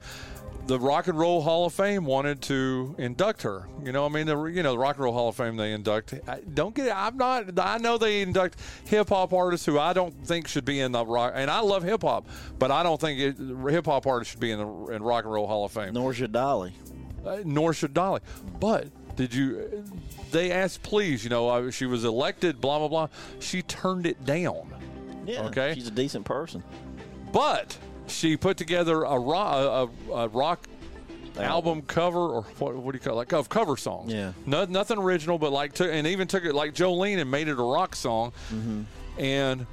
[0.66, 3.66] The Rock and Roll Hall of Fame wanted to induct her.
[3.82, 5.72] You know, I mean, the you know the Rock and Roll Hall of Fame they
[5.72, 6.12] induct.
[6.28, 6.88] I, don't get.
[6.88, 6.94] it.
[6.94, 7.58] I'm not.
[7.58, 11.06] I know they induct hip hop artists who I don't think should be in the
[11.06, 11.32] rock.
[11.34, 12.26] And I love hip hop,
[12.58, 15.46] but I don't think hip hop artists should be in the in Rock and Roll
[15.46, 15.94] Hall of Fame.
[15.94, 16.74] Nor should Dolly.
[17.24, 18.20] Uh, nor should Dolly.
[18.60, 18.88] But
[19.18, 19.84] did you?
[20.30, 21.22] They asked, please.
[21.24, 22.58] You know, uh, she was elected.
[22.60, 23.08] Blah blah blah.
[23.40, 24.72] She turned it down.
[25.26, 25.74] Yeah, Okay.
[25.74, 26.62] she's a decent person.
[27.32, 30.66] But she put together a rock, a, a rock
[31.36, 33.16] album cover, or what, what do you call it?
[33.16, 34.10] Like of cover songs.
[34.12, 34.32] Yeah.
[34.46, 37.58] No, nothing original, but like, took, and even took it like Jolene and made it
[37.58, 38.82] a rock song, Mm-hmm.
[39.20, 39.66] and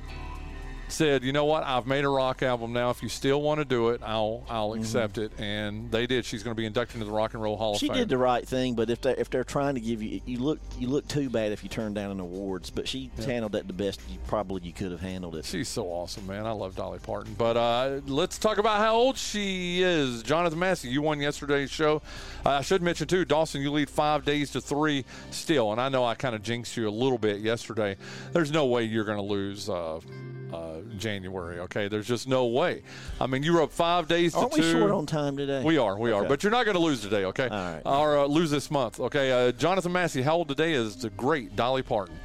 [0.87, 1.63] said, you know what?
[1.63, 2.89] I've made a rock album now.
[2.89, 5.31] If you still want to do it, I'll I'll accept it.
[5.39, 6.25] And they did.
[6.25, 7.79] She's going to be inducted into the Rock and Roll Hall Mm-hmm.
[7.79, 8.01] She of Fame.
[8.01, 10.59] did the right thing, but if they if they're trying to give you you look
[10.77, 12.69] you look too bad if you turn down an awards.
[12.69, 15.45] But she handled that the best you probably you could have handled it.
[15.45, 16.45] She's so awesome, man.
[16.45, 17.33] I love Dolly Parton.
[17.37, 20.23] But uh, let's talk about how old she is.
[20.23, 22.01] Jonathan Massey, you won yesterday's show.
[22.45, 25.71] Uh, I should mention, too, Dawson, you lead five days to three still.
[25.71, 27.95] And I know I kind of jinxed you a little bit yesterday.
[28.33, 29.69] There's no way you're going to lose.
[29.69, 29.99] Uh,
[30.55, 31.87] uh, January, okay?
[31.87, 32.83] There's just no way.
[33.19, 34.61] I mean, you were up five days to Aren't two.
[34.61, 35.63] we short on time today?
[35.63, 37.47] We are, we are, but you're not going to lose today, okay?
[37.47, 37.81] All right.
[37.85, 39.31] Or uh, lose this month, okay?
[39.31, 42.17] Uh, Jonathan Massey, how old today is the great Dolly Parton?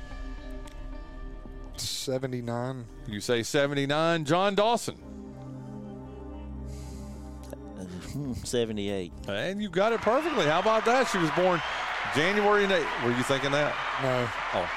[1.76, 2.84] 79.
[3.06, 4.24] You say 79.
[4.24, 4.96] Jon Dawson.
[8.12, 9.12] Hmm, Seventy eight.
[9.28, 10.44] And you got it perfectly.
[10.44, 11.06] How about that?
[11.08, 11.62] She was born
[12.14, 13.04] January 8th.
[13.04, 13.74] Were you thinking that?
[14.02, 14.28] No.
[14.54, 14.68] Oh.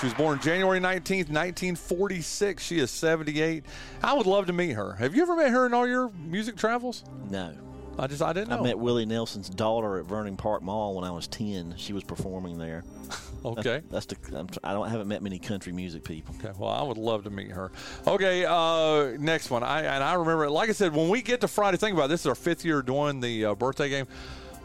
[0.00, 2.62] She was born January 19th, 1946.
[2.62, 3.64] She is 78.
[4.02, 4.92] I would love to meet her.
[4.92, 7.02] Have you ever met her in all your music travels?
[7.30, 7.54] No.
[7.98, 8.58] I just, I didn't know.
[8.58, 11.72] I met Willie Nelson's daughter at Vernon Park Mall when I was ten.
[11.78, 12.84] She was performing there.
[13.44, 13.80] okay.
[13.90, 16.34] That's the I'm, I don't I haven't met many country music people.
[16.38, 17.72] Okay, well, I would love to meet her.
[18.06, 19.62] Okay, uh, next one.
[19.62, 22.08] I and I remember, like I said, when we get to Friday, think about it,
[22.08, 24.06] this is our fifth year doing the uh, birthday game.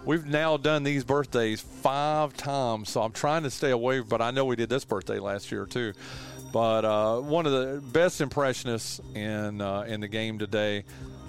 [0.06, 4.00] We've now done these birthdays five times, so I'm trying to stay away.
[4.00, 5.94] But I know we did this birthday last year too.
[6.52, 10.84] But uh, one of the best impressionists in uh, in the game today.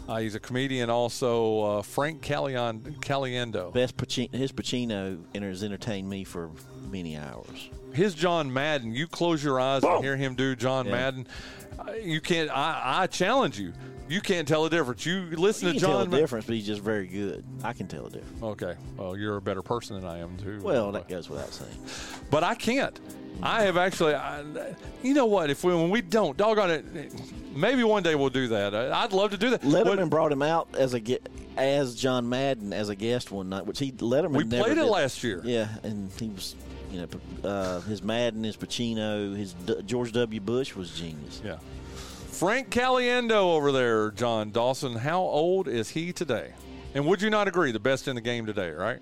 [0.08, 3.72] Uh, he's a comedian, also uh, Frank Caliendo.
[3.72, 6.50] Best Pacino, his Pacino has entertained me for
[6.90, 7.70] many hours.
[7.92, 8.92] his John Madden.
[8.94, 10.92] You close your eyes and hear him do John Yeah.
[10.92, 11.26] Madden.
[11.78, 12.50] uh, You can't.
[12.50, 13.72] I, I challenge you.
[14.08, 15.06] You can't tell the difference.
[15.06, 16.10] You listen You to can tell John.
[16.10, 17.44] the difference, but he's just very good.
[17.64, 18.42] I can tell the difference.
[18.42, 18.74] Okay.
[18.96, 20.60] Well, you're a better person than I am too.
[20.62, 21.70] Well, that goes without saying.
[22.30, 22.98] but I can't.
[23.42, 24.14] I have actually.
[24.14, 24.42] I,
[25.02, 25.48] you know what?
[25.50, 26.84] If we when we don't, doggone it.
[27.56, 28.74] Maybe one day we'll do that.
[28.74, 29.62] I- I'd love to do that.
[29.62, 31.18] Letterman brought him out as a ge-
[31.56, 34.32] as John Madden as a guest one night, which he Letterman.
[34.36, 35.40] we played it last year.
[35.44, 36.54] Yeah, and he was,
[36.90, 40.40] you know, uh, his Madden, his Pacino, his D- George W.
[40.40, 41.40] Bush was genius.
[41.44, 41.56] Yeah.
[42.42, 44.96] Frank Caliendo over there, Jon Dawson.
[44.96, 46.52] How old is he today?
[46.92, 48.98] And would you not agree, the best in the game today, right?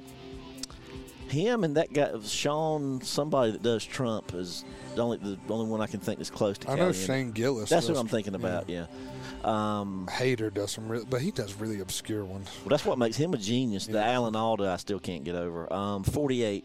[1.30, 5.80] Him and that guy Sean, somebody that does Trump, is the only the only one
[5.80, 6.70] I can think that's close to.
[6.70, 7.70] I know Shane Gillis.
[7.70, 8.68] That's does- what I'm thinking about.
[8.68, 8.84] Yeah.
[9.42, 12.50] Um, Hater does some, real, but he does really obscure ones.
[12.58, 13.86] well, that's what makes him a genius.
[13.86, 15.72] The Alan Alda, I still can't get over.
[15.72, 16.62] Um, 48.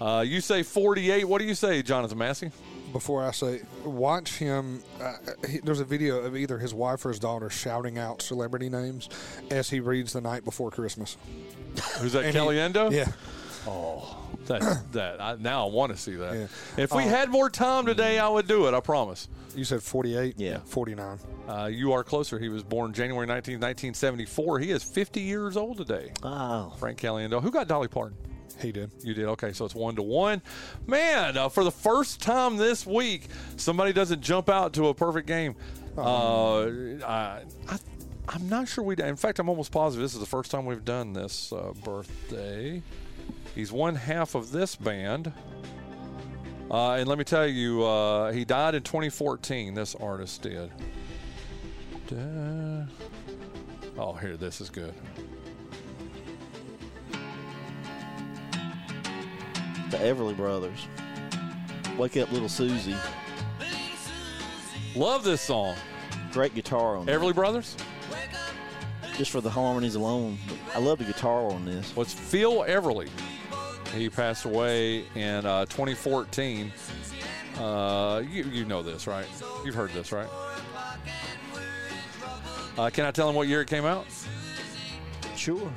[0.00, 1.28] Uh, you say 48.
[1.28, 2.50] What do you say, Jonathan Massey?
[2.92, 4.82] Before I say, watch him.
[5.00, 5.12] Uh,
[5.48, 9.08] he, there's a video of either his wife or his daughter shouting out celebrity names
[9.50, 11.16] as he reads the night before Christmas.
[11.98, 12.90] Who's that, And he- Caliendo?
[12.90, 13.12] Yeah.
[13.66, 14.16] Oh,
[14.46, 16.34] that, that I, now I want to see that.
[16.34, 16.46] Yeah.
[16.82, 18.72] If we Uh, had more time today, I would do it.
[18.74, 19.28] I promise.
[19.54, 20.34] You said 48?
[20.38, 20.58] Yeah.
[20.64, 21.18] 49.
[21.46, 22.38] Uh, you are closer.
[22.38, 24.60] He was born January 19, 1974.
[24.60, 26.12] He is 50 years old today.
[26.22, 27.42] Oh, Frank Caliendo.
[27.42, 28.16] Who got Dolly Parton?
[28.60, 28.90] He did.
[29.02, 30.42] You did okay, so it's one to one.
[30.86, 35.26] Man, uh, for the first time this week, somebody doesn't jump out to a perfect
[35.28, 35.54] game.
[35.96, 36.62] Uh,
[37.06, 37.78] I, I,
[38.28, 38.96] I'm not sure we.
[38.96, 42.82] In fact, I'm almost positive this is the first time we've done this uh, birthday.
[43.54, 45.32] He's one half of this band.
[46.70, 49.74] Uh, and let me tell you, uh, he died in 2014.
[49.74, 50.70] This artist did.
[52.08, 52.86] Da-
[54.00, 54.94] Oh, here, this is good.
[59.90, 60.86] The Everly Brothers.
[61.96, 62.96] Wake up, little Susie.
[64.94, 65.76] Love this song.
[66.32, 67.06] Great guitar on.
[67.06, 67.76] Everly Brothers.
[69.16, 70.38] Just for the harmonies alone.
[70.74, 71.96] I love the guitar on this.
[71.96, 73.08] was Phil Everly.
[73.94, 76.70] He passed away in uh, 2014.
[77.58, 79.26] Uh, you, you know this, right?
[79.64, 80.28] You've heard this, right?
[82.76, 84.06] Uh, can I tell him what year it came out?
[85.34, 85.72] Sure.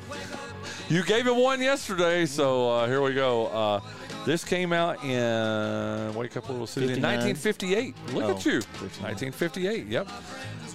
[0.89, 3.82] You gave him one yesterday, so uh, here we go.
[4.26, 7.95] This came out in Wake Up Little Susie in 1958.
[8.13, 9.03] Look at Oh, you, 59.
[9.13, 9.88] 1958.
[9.88, 10.07] Yep.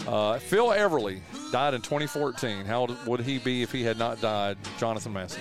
[0.07, 1.21] Uh, Phil Everly
[1.53, 2.65] died in 2014.
[2.65, 4.57] How old would he be if he had not died?
[4.79, 5.41] Jonathan Massey.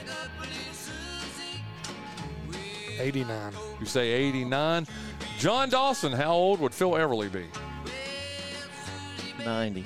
[2.99, 3.53] 89.
[3.79, 4.87] You say 89.
[5.37, 7.45] John Dawson, how old would Phil Everly be?
[9.43, 9.83] 90.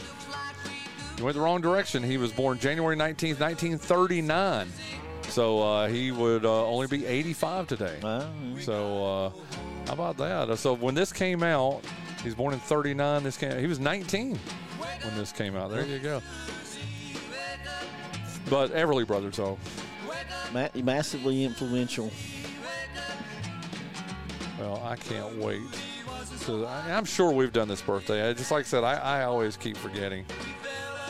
[1.18, 2.04] You went the wrong direction.
[2.04, 4.68] He was born January 19th, 1939.
[5.40, 7.98] So uh, he would uh, only be 85 today.
[8.60, 9.30] So uh,
[9.88, 10.50] how about that?
[10.50, 11.80] Uh, So when this came out,
[12.26, 13.24] he's born in 39.
[13.24, 15.72] This came, he was 19 when this came out.
[15.72, 16.22] There you go.
[18.50, 19.58] But Everly Brothers, though.
[20.52, 22.12] ma- massively influential.
[24.60, 25.62] Well, I can't wait.
[26.40, 28.28] So I, I'm sure we've done this birthday.
[28.28, 30.26] I, just like I said, I, I always keep forgetting.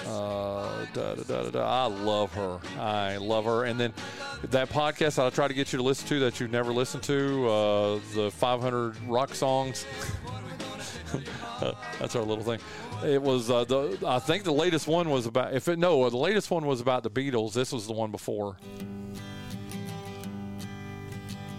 [0.08, 1.60] Uh, da, da, da, da, da.
[1.62, 2.60] I love her.
[2.80, 3.66] I love her.
[3.66, 3.94] And then
[4.46, 7.04] that podcast that I try to get you to listen to that you've never listened
[7.04, 9.86] to, uh, the 500 rock songs.
[12.00, 12.60] That's our little thing.
[13.06, 13.98] It was uh, the.
[14.06, 15.54] I think the latest one was about.
[15.54, 17.54] If it no, the latest one was about the Beatles.
[17.54, 18.58] This was the one before.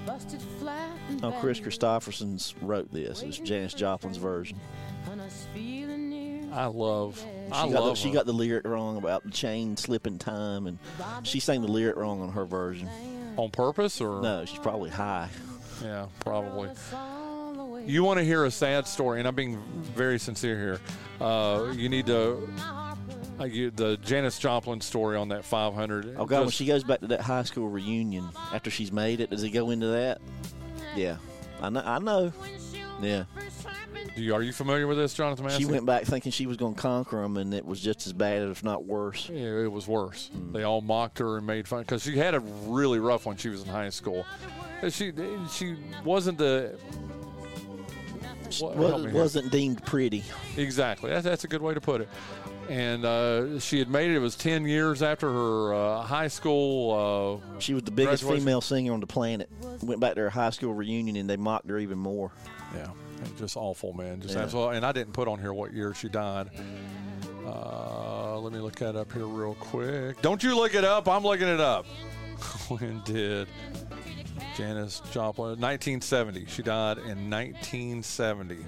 [0.06, 1.60] Busted flat and Oh, Kris.
[1.60, 3.22] Kristofferson's wrote this.
[3.22, 4.58] It's Janis Joplin's version.
[6.52, 7.22] I love.
[7.52, 7.98] I She got, the, love.
[7.98, 8.14] she her.
[8.14, 10.78] got the lyric wrong about the chain slipping time, and
[11.22, 12.88] she sang the lyric wrong on her version.
[13.36, 15.28] on purpose or No, she's probably high.
[15.82, 16.68] Yeah, probably.
[16.90, 17.82] the.
[17.86, 19.62] You want to hear a sad story, and I'm being
[19.94, 20.80] very sincere here.
[21.26, 22.46] Uh, you need to.
[23.40, 26.16] Uh, you, the Janis Joplin story on that 500.
[26.18, 29.30] Oh God, when she goes back to that high school reunion after she's made it,
[29.30, 30.20] does he go into that?
[30.94, 31.16] Yeah,
[31.62, 31.82] I know.
[31.82, 32.32] I know.
[33.00, 33.24] Yeah,
[34.20, 35.60] do you- are you familiar with this, Jonathan Massey?
[35.60, 38.12] she went back thinking she was going to conquer him, and it was just as
[38.12, 39.28] bad, if not worse.
[39.32, 40.30] Yeah, it was worse.
[40.36, 40.52] Mm.
[40.52, 43.38] They all mocked her and made fun because she had a really rough one when
[43.38, 44.26] she was in high school.
[44.90, 45.12] She
[45.52, 46.78] she wasn't the.
[48.58, 49.12] What- help me Well, here.
[49.12, 50.24] wasn't deemed pretty.
[50.56, 51.10] Exactly.
[51.10, 52.08] That's, that's a good way to put it.
[52.68, 54.16] And uh, she had made it.
[54.16, 57.40] It was 10 years after her uh, high school.
[57.54, 58.44] Uh, She was the biggest Graduation.
[58.44, 59.48] female singer on the planet.
[59.82, 62.30] Went back to her high school reunion, and they mocked her even more.
[62.74, 62.88] yeah,
[63.38, 64.20] just awful, man.
[64.20, 64.42] Just Yeah.
[64.42, 64.76] absolutely.
[64.78, 66.50] And I didn't put on here what year she died.
[67.46, 70.20] Uh, let me look that up here real quick.
[70.22, 71.08] Don't you look it up.
[71.08, 71.86] I'm looking it up.
[72.68, 73.48] when did
[74.56, 75.58] Janis Joplin?
[75.60, 76.46] 1970.
[76.46, 78.58] She died in 1970.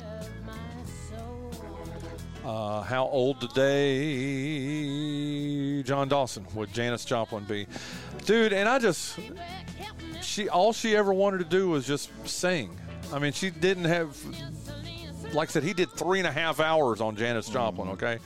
[2.44, 3.40] Uh, how old
[4.42, 7.66] today, Jon Dawson, would Janis Joplin be?
[8.26, 9.16] Dude, and I just,
[10.22, 12.76] she, all she ever wanted to do was just sing.
[13.12, 14.16] I mean, she didn't have,
[15.34, 18.18] like I said, he did three and a half hours on Janis Joplin, okay?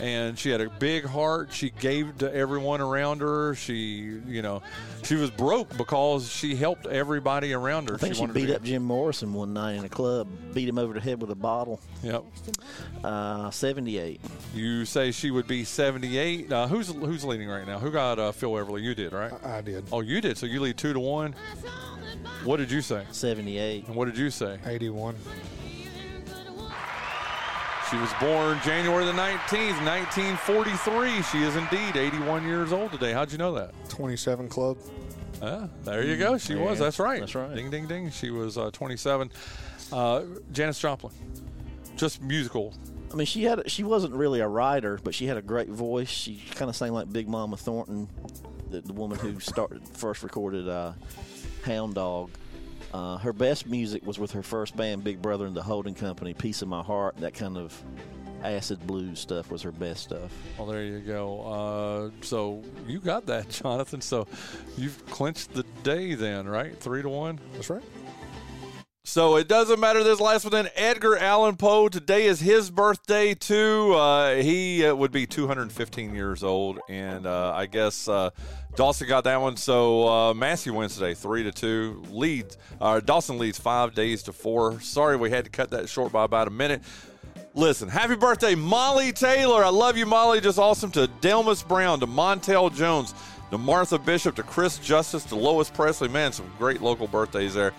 [0.00, 1.52] And she had a big heart.
[1.52, 3.54] She gave to everyone around her.
[3.54, 4.62] She, you know,
[5.04, 7.94] she was broke because she helped everybody around her.
[7.94, 10.28] I think she, wanted to beat be- up Jim Morrison one night in a club,
[10.52, 11.80] beat him over the head with a bottle.
[12.02, 12.24] Yep.
[13.04, 14.20] Uh, 78.
[14.54, 16.52] You say she would be 78.
[16.52, 17.78] Uh, who's who's leading right now?
[17.78, 18.82] Who got uh, Phil Everly?
[18.82, 19.32] You did, right?
[19.44, 19.84] I did.
[19.92, 20.38] Oh, you did.
[20.38, 21.34] So you lead two to one.
[22.44, 23.04] What did you say?
[23.10, 23.88] 78.
[23.88, 24.58] And what did you say?
[24.64, 25.16] 81.
[27.90, 31.22] She was born January the 19th, 1943.
[31.22, 33.12] She is indeed 81 years old today.
[33.12, 33.72] How'd you know that?
[33.90, 34.76] 27 Club.
[35.40, 36.36] Ah, there you go.
[36.36, 36.80] She was.
[36.80, 37.20] That's right.
[37.20, 37.54] that's right.
[37.54, 38.10] Ding, ding, ding.
[38.10, 39.30] She was uh, 27.
[39.92, 41.12] Uh, Janis Joplin.
[41.94, 42.74] Just musical.
[43.12, 46.08] I mean, she had she wasn't really a writer, but she had a great voice.
[46.08, 48.08] She kind of sang like Big Mama Thornton,
[48.68, 50.92] the, the woman who started first recorded uh,
[51.64, 52.30] Hound Dog.
[52.92, 56.34] Uh, her best music was with her first band, Big Brother and the Holding Company,
[56.34, 57.82] Piece of My Heart, that kind of
[58.42, 60.32] acid blues stuff was her best stuff.
[60.56, 61.40] Well, there you go.
[61.40, 64.00] Uh, so you got that, Jonathan.
[64.00, 64.26] So
[64.76, 66.78] you've clinched the day then, right?
[66.78, 67.40] Three to one.
[67.54, 67.82] That's right.
[69.06, 70.50] So it doesn't matter this last one.
[70.50, 71.88] Then Edgar Allan Poe.
[71.88, 73.94] Today is his birthday too.
[73.94, 78.30] Uh, he uh, would be 215 years old, and uh, I guess uh,
[78.74, 79.56] Dawson got that one.
[79.56, 82.02] So uh, Massey wins today, three to two.
[82.10, 82.58] Leads.
[82.80, 84.80] Uh, Dawson leads five days to four.
[84.80, 86.82] Sorry, we had to cut that short by about a minute.
[87.54, 89.64] Listen, happy birthday, Molly Taylor.
[89.64, 90.40] I love you, Molly.
[90.40, 90.90] Just awesome.
[90.90, 93.14] To Delmas Brown, to Montel Jones,
[93.52, 96.08] to Martha Bishop, to Chris Justice, to Lois Presley.
[96.08, 97.72] Man, some great local birthdays there.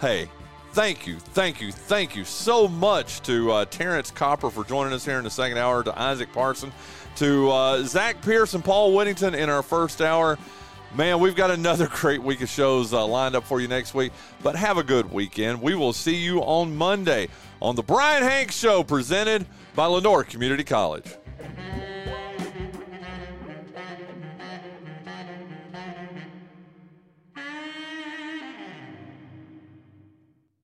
[0.00, 0.28] Hey,
[0.74, 5.04] thank you, thank you, thank you so much to uh, Terrance Copper for joining us
[5.04, 6.72] here in the second hour, to Isaac Parson,
[7.14, 10.36] to uh, Zach Pierce and Paul Whittington in our first hour.
[10.96, 14.12] Man, we've got another great week of shows uh, lined up for you next week,
[14.42, 15.62] but have a good weekend.
[15.62, 17.28] We will see you on Monday
[17.62, 19.46] on the Bryan Hanks Show presented
[19.76, 21.06] by Lenoir Community College.